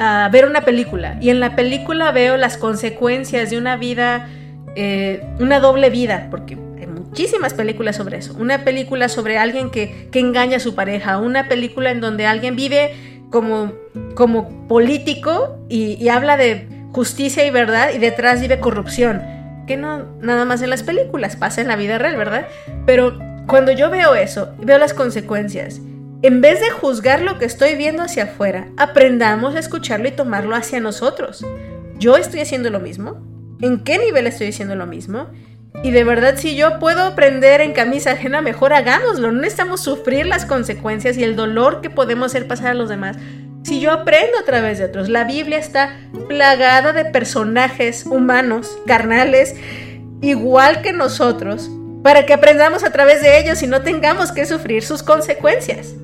a 0.00 0.30
ver 0.30 0.46
una 0.46 0.62
película 0.62 1.18
y 1.20 1.28
en 1.28 1.40
la 1.40 1.54
película 1.54 2.10
veo 2.10 2.38
las 2.38 2.56
consecuencias 2.56 3.50
de 3.50 3.58
una 3.58 3.76
vida, 3.76 4.30
eh, 4.74 5.22
una 5.38 5.60
doble 5.60 5.90
vida, 5.90 6.28
porque 6.30 6.56
hay 6.78 6.86
muchísimas 6.86 7.52
películas 7.52 7.96
sobre 7.96 8.16
eso. 8.16 8.34
Una 8.38 8.64
película 8.64 9.10
sobre 9.10 9.36
alguien 9.36 9.68
que, 9.70 10.08
engaña 10.14 10.56
a 10.56 10.60
su 10.60 10.74
pareja, 10.74 11.18
una 11.18 11.48
película 11.48 11.90
en 11.90 12.00
donde 12.00 12.24
alguien 12.24 12.56
vive 12.56 12.94
como, 13.30 13.74
como 14.14 14.66
político 14.68 15.58
y, 15.68 16.02
y 16.02 16.08
habla 16.08 16.38
de 16.38 16.66
justicia 16.92 17.44
y 17.44 17.50
verdad 17.50 17.90
y 17.94 17.98
detrás 17.98 18.40
vive 18.40 18.58
corrupción. 18.58 19.20
Que 19.66 19.76
no 19.76 20.06
nada 20.22 20.46
más 20.46 20.62
en 20.62 20.70
las 20.70 20.82
películas, 20.82 21.36
pasa 21.36 21.60
en 21.60 21.68
la 21.68 21.76
vida 21.76 21.98
real, 21.98 22.16
¿verdad? 22.16 22.48
Pero 22.86 23.18
cuando 23.46 23.70
yo 23.70 23.90
veo 23.90 24.14
eso, 24.14 24.54
veo 24.58 24.78
las 24.78 24.94
consecuencias 24.94 25.82
en 26.22 26.42
vez 26.42 26.60
de 26.60 26.68
juzgar 26.68 27.22
lo 27.22 27.38
que 27.38 27.46
estoy 27.46 27.76
viendo 27.76 28.02
hacia 28.02 28.24
afuera, 28.24 28.68
aprendamos 28.76 29.54
a 29.54 29.58
escucharlo 29.58 30.06
y 30.06 30.12
tomarlo 30.12 30.54
hacia 30.54 30.78
nosotros. 30.78 31.44
¿Yo 31.98 32.16
estoy 32.16 32.40
haciendo 32.40 32.68
lo 32.68 32.78
mismo? 32.78 33.26
¿En 33.62 33.84
qué 33.84 33.98
nivel 33.98 34.26
estoy 34.26 34.48
haciendo 34.48 34.76
lo 34.76 34.86
mismo? 34.86 35.28
Y 35.82 35.92
de 35.92 36.04
verdad, 36.04 36.34
si 36.36 36.56
yo 36.56 36.78
puedo 36.78 37.04
aprender 37.04 37.62
en 37.62 37.72
camisa 37.72 38.12
ajena, 38.12 38.42
mejor 38.42 38.74
hagámoslo. 38.74 39.32
No 39.32 39.40
necesitamos 39.40 39.80
sufrir 39.80 40.26
las 40.26 40.44
consecuencias 40.44 41.16
y 41.16 41.24
el 41.24 41.36
dolor 41.36 41.80
que 41.80 41.88
podemos 41.88 42.26
hacer 42.26 42.46
pasar 42.46 42.68
a 42.68 42.74
los 42.74 42.90
demás. 42.90 43.16
Si 43.62 43.80
yo 43.80 43.90
aprendo 43.90 44.38
a 44.38 44.44
través 44.44 44.78
de 44.78 44.84
otros, 44.84 45.08
la 45.08 45.24
Biblia 45.24 45.58
está 45.58 45.96
plagada 46.28 46.92
de 46.92 47.06
personajes 47.06 48.04
humanos, 48.04 48.76
carnales, 48.86 49.54
igual 50.20 50.82
que 50.82 50.92
nosotros, 50.92 51.70
para 52.02 52.26
que 52.26 52.34
aprendamos 52.34 52.84
a 52.84 52.92
través 52.92 53.22
de 53.22 53.38
ellos 53.38 53.62
y 53.62 53.66
no 53.66 53.80
tengamos 53.80 54.32
que 54.32 54.44
sufrir 54.44 54.82
sus 54.82 55.02
consecuencias. 55.02 55.94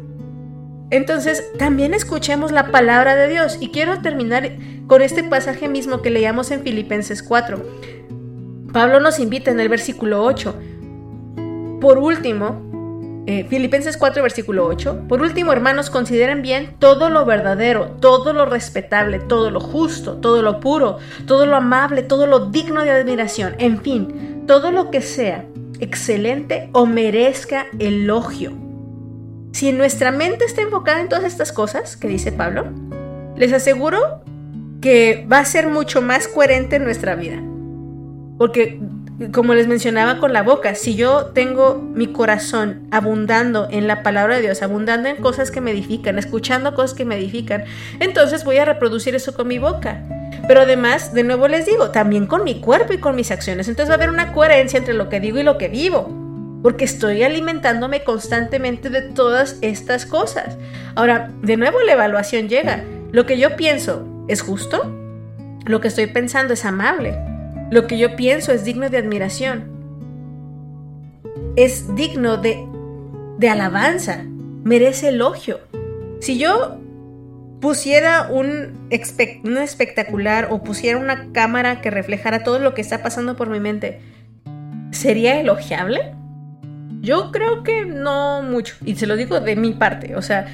Entonces, 0.91 1.45
también 1.59 1.95
escuchemos 1.95 2.53
la 2.53 2.71
palabra 2.71 3.17
de 3.17 3.29
Dios. 3.29 3.59
Y 3.61 3.71
quiero 3.71 4.01
terminar 4.03 4.53
con 4.87 5.03
este 5.03 5.25
pasaje 5.25 5.69
mismo 5.69 6.03
que 6.03 6.11
leíamos 6.11 6.51
en 6.51 6.63
Filipenses 6.63 7.23
4. 7.23 7.63
Pablo 8.73 9.01
nos 9.01 9.19
invita 9.19 9.51
en 9.51 9.59
el 9.59 9.69
versículo 9.69 10.23
8. 10.25 10.55
Por 11.81 11.99
último, 11.99 13.25
eh, 13.27 13.45
Filipenses 13.49 13.97
4, 13.97 14.23
versículo 14.23 14.67
8. 14.67 15.07
Por 15.09 15.23
último, 15.23 15.53
hermanos, 15.53 15.91
consideren 15.91 16.43
bien 16.43 16.77
todo 16.79 17.11
lo 17.11 17.25
verdadero, 17.25 17.97
todo 18.01 18.33
lo 18.33 18.47
respetable, 18.47 19.19
todo 19.19 19.51
lo 19.51 19.59
justo, 19.59 20.19
todo 20.19 20.43
lo 20.43 20.61
puro, 20.61 20.99
todo 21.27 21.47
lo 21.47 21.57
amable, 21.57 22.03
todo 22.03 22.29
lo 22.29 22.51
digno 22.51 22.85
de 22.85 22.93
admiración. 22.93 23.57
En 23.59 23.81
fin, 23.81 24.45
todo 24.47 24.71
lo 24.71 24.93
que 24.93 25.01
sea 25.01 25.45
excelente 25.81 26.71
o 26.73 26.87
merezca 26.87 27.67
elogio 27.79 28.53
si 29.57 29.73
nuestra 29.73 30.13
mente 30.13 30.45
está 30.45 30.61
enfocada 30.61 31.01
en 31.01 31.09
todas 31.09 31.25
estas 31.25 31.51
cosas 31.51 31.97
que 31.97 32.09
dice 32.09 32.31
Pablo, 32.31 32.67
les 33.37 33.55
aseguro 33.55 34.23
que 34.83 35.27
va 35.33 35.39
a 35.39 35.47
ser 35.47 35.69
mucho 35.69 36.03
más 36.03 36.29
coherente 36.29 36.77
en 36.77 36.85
nuestra 36.85 37.15
vida. 37.15 37.43
Porque, 38.37 38.79
como 39.33 39.55
les 39.55 39.67
mencionaba 39.67 40.19
con 40.21 40.35
la 40.35 40.43
boca, 40.43 40.75
si 40.75 40.95
yo 40.95 41.29
tengo 41.29 41.77
mi 41.77 42.09
corazón 42.09 42.87
abundando 42.91 43.67
en 43.71 43.87
la 43.87 44.03
palabra 44.03 44.37
de 44.37 44.43
Dios, 44.43 44.61
abundando 44.61 45.09
en 45.09 45.17
cosas 45.17 45.51
que 45.51 45.63
me 45.63 45.71
edifican, 45.71 46.19
escuchando 46.19 46.75
cosas 46.75 46.93
que 46.93 47.07
me 47.07 47.17
edifican, 47.17 47.65
entonces 47.99 48.45
voy 48.45 48.59
a 48.59 48.67
reproducir 48.67 49.15
eso 49.15 49.33
con 49.33 49.49
mi 49.49 49.59
boca. 49.59 50.03
Pero 50.47 50.61
además, 50.61 51.15
de 51.15 51.25
nuevo 51.25 51.49
les 51.49 51.65
digo, 51.65 51.93
también 51.93 52.27
con 52.27 52.45
mi 52.45 52.61
cuerpo 52.61 52.93
y 52.93 52.99
con 52.99 53.17
mis 53.17 53.31
acciones. 53.31 53.69
Entonces 53.69 53.89
va 53.89 53.95
a 53.95 53.97
haber 53.97 54.11
una 54.11 54.35
coherencia 54.35 54.77
entre 54.77 54.93
lo 54.93 55.09
que 55.09 55.19
digo 55.19 55.39
y 55.39 55.45
lo 55.45 55.57
que 55.57 55.69
vivo 55.69 56.26
porque 56.67 56.85
estoy 56.85 57.23
alimentándome 57.23 58.03
constantemente 58.03 58.91
de 58.91 59.01
todas 59.01 59.57
estas 59.61 60.05
cosas. 60.05 60.59
Ahora, 60.97 61.31
de 61.41 61.57
nuevo 61.57 61.81
la 61.83 61.93
evaluación 61.93 62.49
llega. 62.49 62.83
Lo 63.13 63.25
que 63.25 63.39
yo 63.39 63.55
pienso 63.55 64.05
es 64.27 64.43
justo, 64.43 64.93
lo 65.65 65.81
que 65.81 65.87
estoy 65.87 66.09
pensando 66.09 66.55
es 66.55 66.65
amable, 66.65 67.17
lo 67.71 67.87
que 67.87 67.99
yo 67.99 68.17
pienso 68.17 68.51
es 68.51 68.65
digno 68.65 68.91
de 68.91 68.99
admiración. 68.99 69.63
es 71.55 71.95
digno 71.95 72.37
de, 72.37 72.67
de 73.39 73.49
alabanza, 73.49 74.25
merece 74.65 75.11
elogio. 75.11 75.61
Si 76.21 76.37
yo 76.37 76.81
pusiera 77.61 78.27
un, 78.29 78.89
un, 79.45 79.59
espectacular 79.59 80.49
o 80.51 80.65
pusiera 80.65 80.99
una 80.99 81.31
cámara 81.31 81.81
que 81.81 81.93
reflejara 81.93 82.43
todo 82.43 82.59
lo 82.59 82.75
que 82.75 82.81
está 82.81 83.05
pasando 83.05 83.37
por 83.37 83.51
mi 83.51 83.61
mente, 83.61 84.01
¿sería 84.91 85.39
elogiable? 85.39 86.17
Yo 87.07 87.31
creo 87.31 87.63
que 87.63 87.85
no 87.85 88.43
mucho. 88.43 88.75
Y 88.85 88.97
se 88.97 89.07
lo 89.07 89.15
digo 89.15 89.39
de 89.39 89.55
mi 89.55 89.73
parte. 89.75 90.17
O 90.17 90.23
sea, 90.23 90.47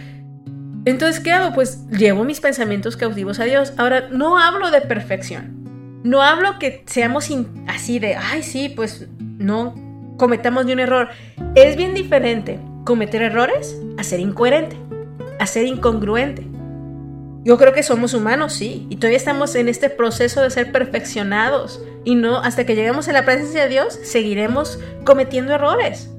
entonces, 0.85 1.19
¿qué 1.19 1.33
hago? 1.33 1.55
Pues 1.55 1.89
llevo 1.89 2.25
mis 2.25 2.41
pensamientos 2.41 2.99
cautivos 2.99 3.41
a 3.41 3.45
Dios. 3.45 3.73
Ahora, 3.79 4.09
no 4.11 4.39
hablo 4.39 4.71
de 4.71 4.83
perfección. 4.83 6.03
No 6.05 6.21
hablo 6.21 6.59
que 6.59 6.85
seamos 6.87 7.31
así 7.69 7.99
de, 7.99 8.17
ay, 8.17 8.43
sí, 8.43 8.69
pues 8.69 9.09
no 9.19 9.75
cometamos 10.19 10.67
ni 10.67 10.75
un 10.75 10.81
error. 10.81 11.09
Es 11.55 11.75
bien 11.77 11.95
diferente 11.95 12.61
cometer 12.85 13.23
errores 13.23 13.75
a 13.97 14.05
ser 14.05 14.21
incoherente, 14.21 14.77
a 15.39 15.47
ser 15.47 15.65
incongruente. 15.65 16.47
Yo 17.45 17.57
creo 17.57 17.73
que 17.73 17.83
somos 17.83 18.13
humanos, 18.13 18.53
sí, 18.53 18.87
y 18.91 18.97
todavía 18.97 19.17
estamos 19.17 19.55
en 19.55 19.69
este 19.69 19.89
proceso 19.89 20.43
de 20.43 20.51
ser 20.51 20.71
perfeccionados 20.71 21.83
y 22.05 22.15
no 22.15 22.37
hasta 22.37 22.67
que 22.67 22.75
lleguemos 22.75 23.09
a 23.09 23.13
la 23.13 23.25
presencia 23.25 23.63
de 23.63 23.71
Dios 23.71 23.99
seguiremos 24.03 24.79
cometiendo 25.05 25.55
errores. 25.55 26.11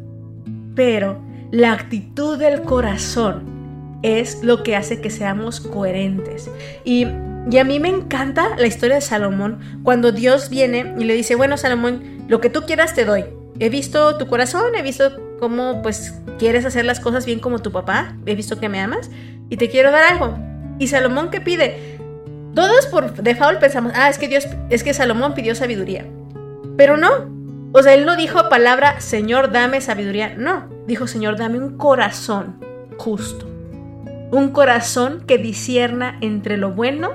Pero 0.76 1.22
la 1.52 1.74
actitud 1.74 2.38
del 2.38 2.64
corazón 2.64 4.00
es 4.02 4.44
lo 4.44 4.64
que 4.64 4.76
hace 4.76 5.02
que 5.02 5.10
seamos 5.10 5.60
coherentes. 5.60 6.50
Y, 6.84 7.08
y, 7.50 7.58
a 7.58 7.64
mí 7.64 7.80
me 7.80 7.90
encanta 7.90 8.56
la 8.58 8.68
historia 8.68 8.96
de 8.96 9.02
Salomón, 9.02 9.60
cuando 9.84 10.12
Dios 10.12 10.50
viene 10.50 10.94
y 10.98 11.06
le 11.06 11.14
dice, 11.14 11.36
bueno 11.36 11.58
Salomón, 11.58 12.26
lo 12.28 12.42
que 12.42 12.50
tú 12.50 12.62
quieras 12.62 12.94
te 12.94 13.06
doy. 13.06 13.26
He 13.60 13.70
visto 13.70 14.18
tu 14.18 14.28
corazón, 14.28 14.76
he 14.76 14.82
visto 14.82 15.12
cómo 15.40 15.82
pues 15.82 16.14
quieres 16.40 16.66
hacer 16.66 16.86
las 16.86 17.00
cosas 17.00 17.26
bien 17.26 17.40
como 17.40 17.60
tu 17.60 17.72
papá, 17.72 18.16
he 18.26 18.36
visto 18.36 18.60
que 18.60 18.70
me 18.70 18.80
amas 18.80 19.10
y 19.50 19.58
te 19.58 19.70
quiero 19.70 19.92
dar 19.92 20.04
algo. 20.12 20.38
Y 20.80 20.88
Salomón 20.88 21.30
qué 21.30 21.40
pide? 21.40 22.00
Todos 22.56 22.88
por 22.88 23.14
default 23.14 23.60
pensamos, 23.60 23.94
ah, 23.96 24.10
es 24.10 24.18
que 24.18 24.28
Dios, 24.28 24.48
es 24.70 24.84
que 24.84 24.94
Salomón 24.94 25.34
pidió 25.34 25.56
sabiduría. 25.56 26.06
Pero 26.78 26.98
no. 26.98 27.33
O 27.76 27.82
sea, 27.82 27.96
él 27.96 28.06
no 28.06 28.16
dijo 28.16 28.50
palabra, 28.50 29.02
Señor, 29.02 29.52
dame 29.52 29.82
sabiduría. 29.82 30.36
No. 30.38 30.70
Dijo, 30.86 31.08
Señor, 31.08 31.38
dame 31.38 31.58
un 31.58 31.76
corazón 31.76 32.64
justo. 32.98 33.48
Un 34.32 34.52
corazón 34.52 35.24
que 35.26 35.40
disierna 35.40 36.20
entre 36.22 36.58
lo 36.58 36.72
bueno 36.72 37.12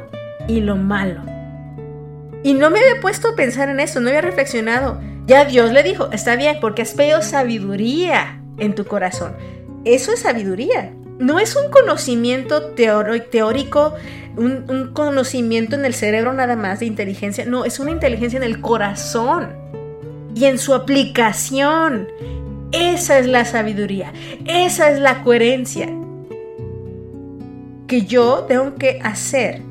y 0.49 0.61
lo 0.61 0.75
malo. 0.75 1.23
Y 2.43 2.55
no 2.55 2.71
me 2.71 2.81
había 2.81 3.01
puesto 3.01 3.29
a 3.29 3.37
pensar 3.37 3.69
en 3.69 3.79
eso, 3.79 4.01
no 4.01 4.09
había 4.09 4.21
reflexionado. 4.21 5.01
Ya 5.27 5.45
Dios 5.45 5.73
le 5.73 5.85
dijo, 5.85 6.11
está 6.11 6.35
bien, 6.35 6.59
porque 6.61 6.83
has 6.83 6.93
pedido 6.93 7.23
sabiduría 7.23 8.41
en 8.59 8.75
tu 8.75 8.85
corazón. 8.85 9.37
Eso 9.85 10.13
es 10.13 10.21
sabiduría. 10.21 10.93
No 11.21 11.39
es 11.39 11.55
un 11.55 11.71
conocimiento 11.71 12.73
teórico, 12.73 13.95
un, 14.37 14.65
un 14.69 14.93
conocimiento 14.93 15.77
en 15.77 15.85
el 15.85 15.95
cerebro 15.95 16.33
nada 16.33 16.57
más 16.57 16.81
de 16.81 16.87
inteligencia. 16.87 17.45
No, 17.45 17.65
es 17.65 17.79
una 17.79 17.93
inteligencia 17.93 18.39
en 18.39 18.45
el 18.45 18.61
corazón 18.61 19.69
y 20.39 20.45
en 20.45 20.59
su 20.59 20.75
aplicación. 20.75 22.09
Esa 22.71 23.19
es 23.19 23.27
la 23.27 23.45
sabiduría, 23.45 24.13
esa 24.47 24.91
es 24.91 25.01
la 25.01 25.25
coherencia 25.25 25.89
que 27.87 28.03
yo 28.03 28.45
tengo 28.47 28.75
que 28.75 29.01
hacer 29.03 29.63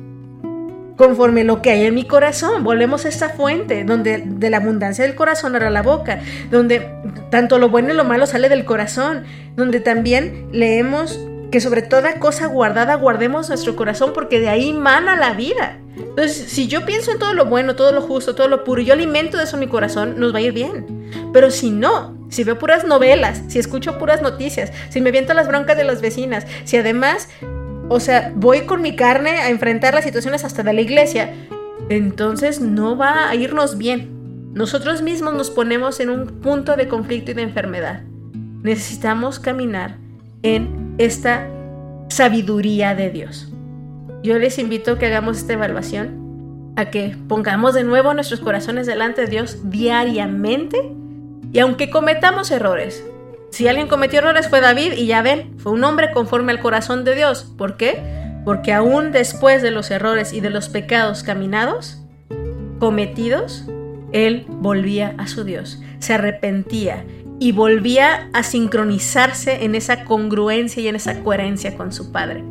conforme 0.96 1.44
lo 1.44 1.62
que 1.62 1.70
hay 1.70 1.86
en 1.86 1.94
mi 1.94 2.04
corazón. 2.04 2.64
Volvemos 2.64 3.04
a 3.04 3.08
esta 3.08 3.28
fuente 3.30 3.84
donde 3.84 4.24
de 4.26 4.50
la 4.50 4.56
abundancia 4.56 5.04
del 5.04 5.14
corazón 5.14 5.54
era 5.54 5.70
la 5.70 5.82
boca, 5.82 6.20
donde 6.50 6.90
tanto 7.30 7.58
lo 7.58 7.68
bueno 7.68 7.94
y 7.94 7.96
lo 7.96 8.04
malo 8.04 8.26
sale 8.26 8.48
del 8.48 8.64
corazón, 8.64 9.24
donde 9.54 9.78
también 9.78 10.48
leemos 10.50 11.20
que 11.50 11.60
sobre 11.60 11.82
toda 11.82 12.18
cosa 12.18 12.46
guardada 12.46 12.94
guardemos 12.94 13.48
nuestro 13.48 13.76
corazón 13.76 14.12
porque 14.12 14.40
de 14.40 14.48
ahí 14.48 14.72
mana 14.72 15.16
la 15.16 15.32
vida. 15.32 15.78
Entonces, 15.96 16.36
si 16.48 16.68
yo 16.68 16.84
pienso 16.84 17.10
en 17.10 17.18
todo 17.18 17.32
lo 17.32 17.46
bueno, 17.46 17.74
todo 17.76 17.92
lo 17.92 18.02
justo, 18.02 18.34
todo 18.34 18.48
lo 18.48 18.64
puro, 18.64 18.82
yo 18.82 18.92
alimento 18.92 19.36
de 19.36 19.44
eso 19.44 19.56
mi 19.56 19.68
corazón, 19.68 20.18
nos 20.18 20.34
va 20.34 20.38
a 20.38 20.42
ir 20.42 20.52
bien. 20.52 21.08
Pero 21.32 21.50
si 21.50 21.70
no, 21.70 22.18
si 22.28 22.44
veo 22.44 22.58
puras 22.58 22.84
novelas, 22.84 23.42
si 23.48 23.58
escucho 23.58 23.98
puras 23.98 24.22
noticias, 24.22 24.72
si 24.90 25.00
me 25.00 25.10
viento 25.10 25.34
las 25.34 25.48
broncas 25.48 25.76
de 25.76 25.84
las 25.84 26.00
vecinas, 26.00 26.46
si 26.64 26.76
además, 26.76 27.28
o 27.88 28.00
sea, 28.00 28.32
voy 28.34 28.62
con 28.62 28.82
mi 28.82 28.96
carne 28.96 29.30
a 29.30 29.48
enfrentar 29.48 29.94
las 29.94 30.04
situaciones 30.04 30.44
hasta 30.44 30.62
de 30.62 30.72
la 30.72 30.80
iglesia, 30.80 31.32
entonces 31.88 32.60
no 32.60 32.96
va 32.96 33.28
a 33.28 33.34
irnos 33.34 33.78
bien. 33.78 34.52
Nosotros 34.54 35.02
mismos 35.02 35.34
nos 35.34 35.50
ponemos 35.50 36.00
en 36.00 36.10
un 36.10 36.26
punto 36.40 36.76
de 36.76 36.88
conflicto 36.88 37.30
y 37.30 37.34
de 37.34 37.42
enfermedad. 37.42 38.02
Necesitamos 38.62 39.38
caminar 39.38 39.96
en 40.42 40.87
esta 40.98 41.48
sabiduría 42.08 42.94
de 42.94 43.10
Dios. 43.10 43.48
Yo 44.22 44.38
les 44.38 44.58
invito 44.58 44.92
a 44.92 44.98
que 44.98 45.06
hagamos 45.06 45.38
esta 45.38 45.52
evaluación, 45.54 46.72
a 46.76 46.90
que 46.90 47.16
pongamos 47.28 47.74
de 47.74 47.84
nuevo 47.84 48.12
nuestros 48.14 48.40
corazones 48.40 48.86
delante 48.86 49.22
de 49.22 49.28
Dios 49.28 49.70
diariamente 49.70 50.92
y 51.52 51.60
aunque 51.60 51.90
cometamos 51.90 52.50
errores, 52.50 53.04
si 53.50 53.66
alguien 53.66 53.88
cometió 53.88 54.18
errores 54.18 54.48
fue 54.48 54.60
David 54.60 54.92
y 54.92 55.06
ya 55.06 55.22
ven, 55.22 55.58
fue 55.58 55.72
un 55.72 55.82
hombre 55.84 56.12
conforme 56.12 56.52
al 56.52 56.60
corazón 56.60 57.04
de 57.04 57.14
Dios. 57.14 57.52
¿Por 57.56 57.76
qué? 57.76 58.02
Porque 58.44 58.72
aún 58.72 59.12
después 59.12 59.62
de 59.62 59.70
los 59.70 59.90
errores 59.90 60.32
y 60.32 60.40
de 60.40 60.50
los 60.50 60.68
pecados 60.68 61.22
caminados, 61.22 62.02
cometidos, 62.78 63.64
él 64.12 64.46
volvía 64.48 65.14
a 65.18 65.26
su 65.26 65.44
Dios, 65.44 65.80
se 65.98 66.14
arrepentía 66.14 67.04
y 67.40 67.52
volvía 67.52 68.28
a 68.32 68.42
sincronizarse 68.42 69.64
en 69.64 69.74
esa 69.74 70.04
congruencia 70.04 70.82
y 70.82 70.88
en 70.88 70.96
esa 70.96 71.20
coherencia 71.22 71.76
con 71.76 71.92
su 71.92 72.10
Padre. 72.10 72.42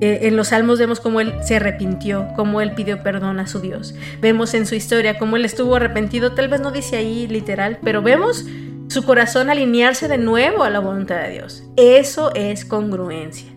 Eh, 0.00 0.26
en 0.26 0.36
los 0.36 0.48
salmos 0.48 0.78
vemos 0.78 1.00
cómo 1.00 1.20
él 1.20 1.34
se 1.42 1.56
arrepintió, 1.56 2.28
cómo 2.36 2.60
él 2.60 2.74
pidió 2.74 3.02
perdón 3.02 3.38
a 3.40 3.46
su 3.46 3.60
Dios. 3.60 3.94
Vemos 4.20 4.52
en 4.54 4.66
su 4.66 4.74
historia 4.74 5.18
cómo 5.18 5.36
él 5.36 5.44
estuvo 5.44 5.76
arrepentido, 5.76 6.32
tal 6.32 6.48
vez 6.48 6.60
no 6.60 6.72
dice 6.72 6.96
ahí 6.96 7.26
literal, 7.26 7.78
pero 7.82 8.02
vemos 8.02 8.44
su 8.88 9.04
corazón 9.04 9.48
alinearse 9.48 10.08
de 10.08 10.18
nuevo 10.18 10.62
a 10.62 10.70
la 10.70 10.80
voluntad 10.80 11.22
de 11.22 11.30
Dios. 11.30 11.64
Eso 11.76 12.34
es 12.34 12.64
congruencia. 12.64 13.50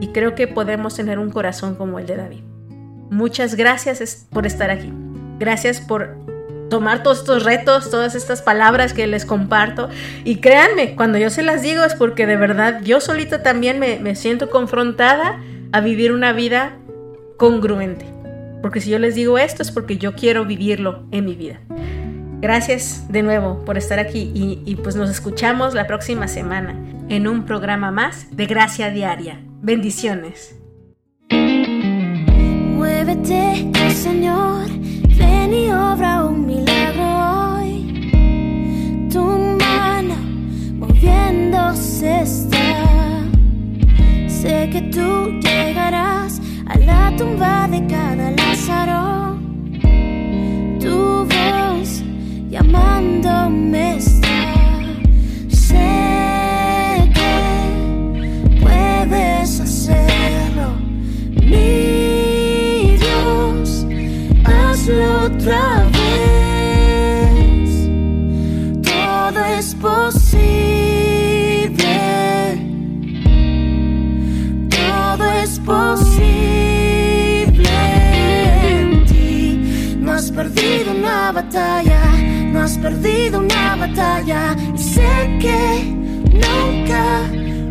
Y 0.00 0.08
creo 0.08 0.34
que 0.34 0.48
podemos 0.48 0.96
tener 0.96 1.18
un 1.18 1.30
corazón 1.30 1.74
como 1.76 1.98
el 1.98 2.06
de 2.06 2.16
David. 2.16 2.42
Muchas 3.10 3.54
gracias 3.54 4.26
por 4.30 4.46
estar 4.46 4.70
aquí. 4.70 4.92
Gracias 5.38 5.80
por 5.80 6.31
tomar 6.72 7.02
todos 7.02 7.18
estos 7.18 7.44
retos, 7.44 7.90
todas 7.90 8.14
estas 8.14 8.40
palabras 8.40 8.94
que 8.94 9.06
les 9.06 9.26
comparto. 9.26 9.90
Y 10.24 10.36
créanme, 10.36 10.94
cuando 10.94 11.18
yo 11.18 11.28
se 11.28 11.42
las 11.42 11.60
digo 11.60 11.84
es 11.84 11.94
porque 11.94 12.26
de 12.26 12.36
verdad 12.36 12.80
yo 12.82 12.98
solita 12.98 13.42
también 13.42 13.78
me, 13.78 13.98
me 13.98 14.16
siento 14.16 14.48
confrontada 14.48 15.38
a 15.72 15.80
vivir 15.82 16.12
una 16.12 16.32
vida 16.32 16.78
congruente. 17.36 18.06
Porque 18.62 18.80
si 18.80 18.88
yo 18.88 18.98
les 18.98 19.14
digo 19.14 19.36
esto 19.36 19.60
es 19.60 19.70
porque 19.70 19.98
yo 19.98 20.14
quiero 20.14 20.46
vivirlo 20.46 21.02
en 21.10 21.26
mi 21.26 21.34
vida. 21.34 21.60
Gracias 22.40 23.04
de 23.12 23.22
nuevo 23.22 23.62
por 23.66 23.76
estar 23.76 23.98
aquí 23.98 24.32
y, 24.34 24.62
y, 24.64 24.76
pues 24.76 24.96
nos 24.96 25.10
escuchamos 25.10 25.74
la 25.74 25.86
próxima 25.86 26.26
semana 26.26 26.74
en 27.10 27.28
un 27.28 27.44
programa 27.44 27.90
más 27.90 28.34
de 28.34 28.46
Gracia 28.46 28.88
Diaria. 28.88 29.40
Bendiciones. 29.60 30.56
Muévete, 32.74 33.70
Señor 33.90 34.81
que 44.72 44.80
tú 44.80 45.38
llegarás 45.40 46.40
a 46.66 46.78
la 46.78 47.14
tumba 47.18 47.68
de 47.68 47.86
cada 47.86 48.30
Lázaro. 48.30 49.36
Tu 50.80 51.26
voz 51.26 52.02
llamándome 52.48 53.96
está. 53.96 54.28
Sé 55.48 57.10
que 57.12 58.58
puedes 58.62 59.60
hacerlo. 59.60 60.32
otra 65.24 65.81
batalla, 81.32 82.00
no 82.52 82.60
has 82.60 82.78
perdido 82.78 83.40
una 83.40 83.76
batalla. 83.76 84.54
Y 84.74 84.78
sé 84.78 85.38
que 85.40 85.94
nunca 86.44 87.04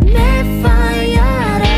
me 0.03 0.61
fallarás. 0.61 1.71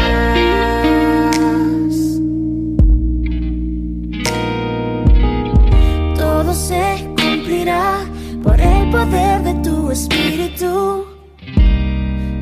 Todo 6.17 6.53
se 6.53 7.07
cumplirá 7.17 7.99
por 8.41 8.59
el 8.59 8.89
poder 8.89 9.43
de 9.43 9.53
tu 9.55 9.91
espíritu. 9.91 11.05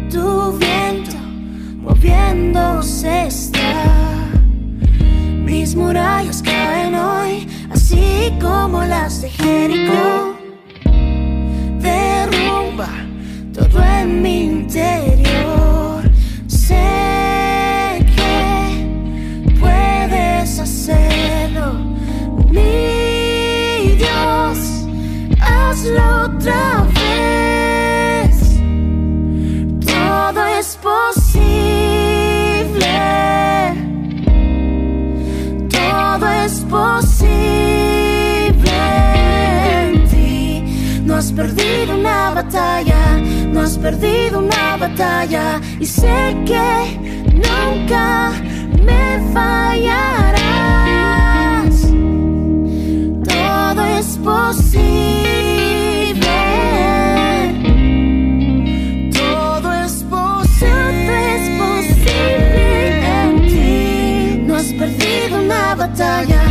Tu 0.09 0.57
viento 0.57 1.17
moviéndose 1.77 3.27
está. 3.27 3.61
Mis 5.45 5.75
murallas 5.75 6.41
caen 6.41 6.95
hoy, 6.95 7.47
así 7.71 8.31
como 8.39 8.83
las 8.83 9.21
de 9.21 9.30
let 9.41 9.71
it 9.71 9.87
go. 9.87 10.20
Batalla. 45.21 45.61
Y 45.79 45.85
sé 45.85 46.35
que 46.45 46.99
nunca 47.33 48.31
me 48.83 49.19
fallarás. 49.33 50.41
Todo 53.23 53.85
es 53.99 54.17
posible. 54.17 54.61
Todo 59.11 59.71
es 59.85 60.03
posible. 60.03 60.19
Todo 60.65 61.11
es 61.35 61.49
posible 61.61 62.63
en 63.21 63.31
ti. 63.47 64.43
No 64.47 64.55
has 64.55 64.73
perdido 64.73 65.39
una 65.39 65.75
batalla. 65.75 66.41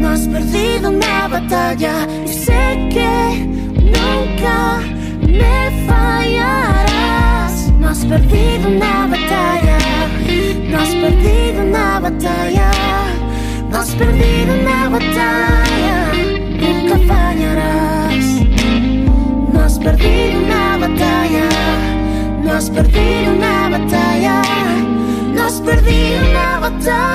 No 0.00 0.08
has 0.08 0.28
perdido 0.28 0.90
una 0.90 1.28
batalla. 1.28 2.06
Y 2.24 2.28
sé 2.28 2.88
que 2.90 3.46
nunca 3.96 4.89
perdido 8.10 8.68
una 8.68 9.06
batalla. 9.06 9.78
No 10.68 10.78
has 10.80 10.94
perdido 11.02 11.62
una 11.62 12.00
batalla. 12.00 12.70
No 13.70 13.78
has 13.78 13.90
perdido 13.94 14.52
una 14.60 14.88
batalla. 14.88 15.96
Nunca 16.60 16.96
fallarás. 17.06 18.26
No 19.52 19.60
has 19.60 19.78
perdido 19.78 20.40
una 20.44 20.76
batalla. 20.78 21.48
No 22.42 22.52
has 22.52 22.68
perdido 22.68 23.32
una 23.32 23.68
batalla. 23.68 24.42
No 25.34 25.42
has 25.46 25.60
perdido 25.60 26.18
una 26.30 26.58
batalla. 26.58 27.09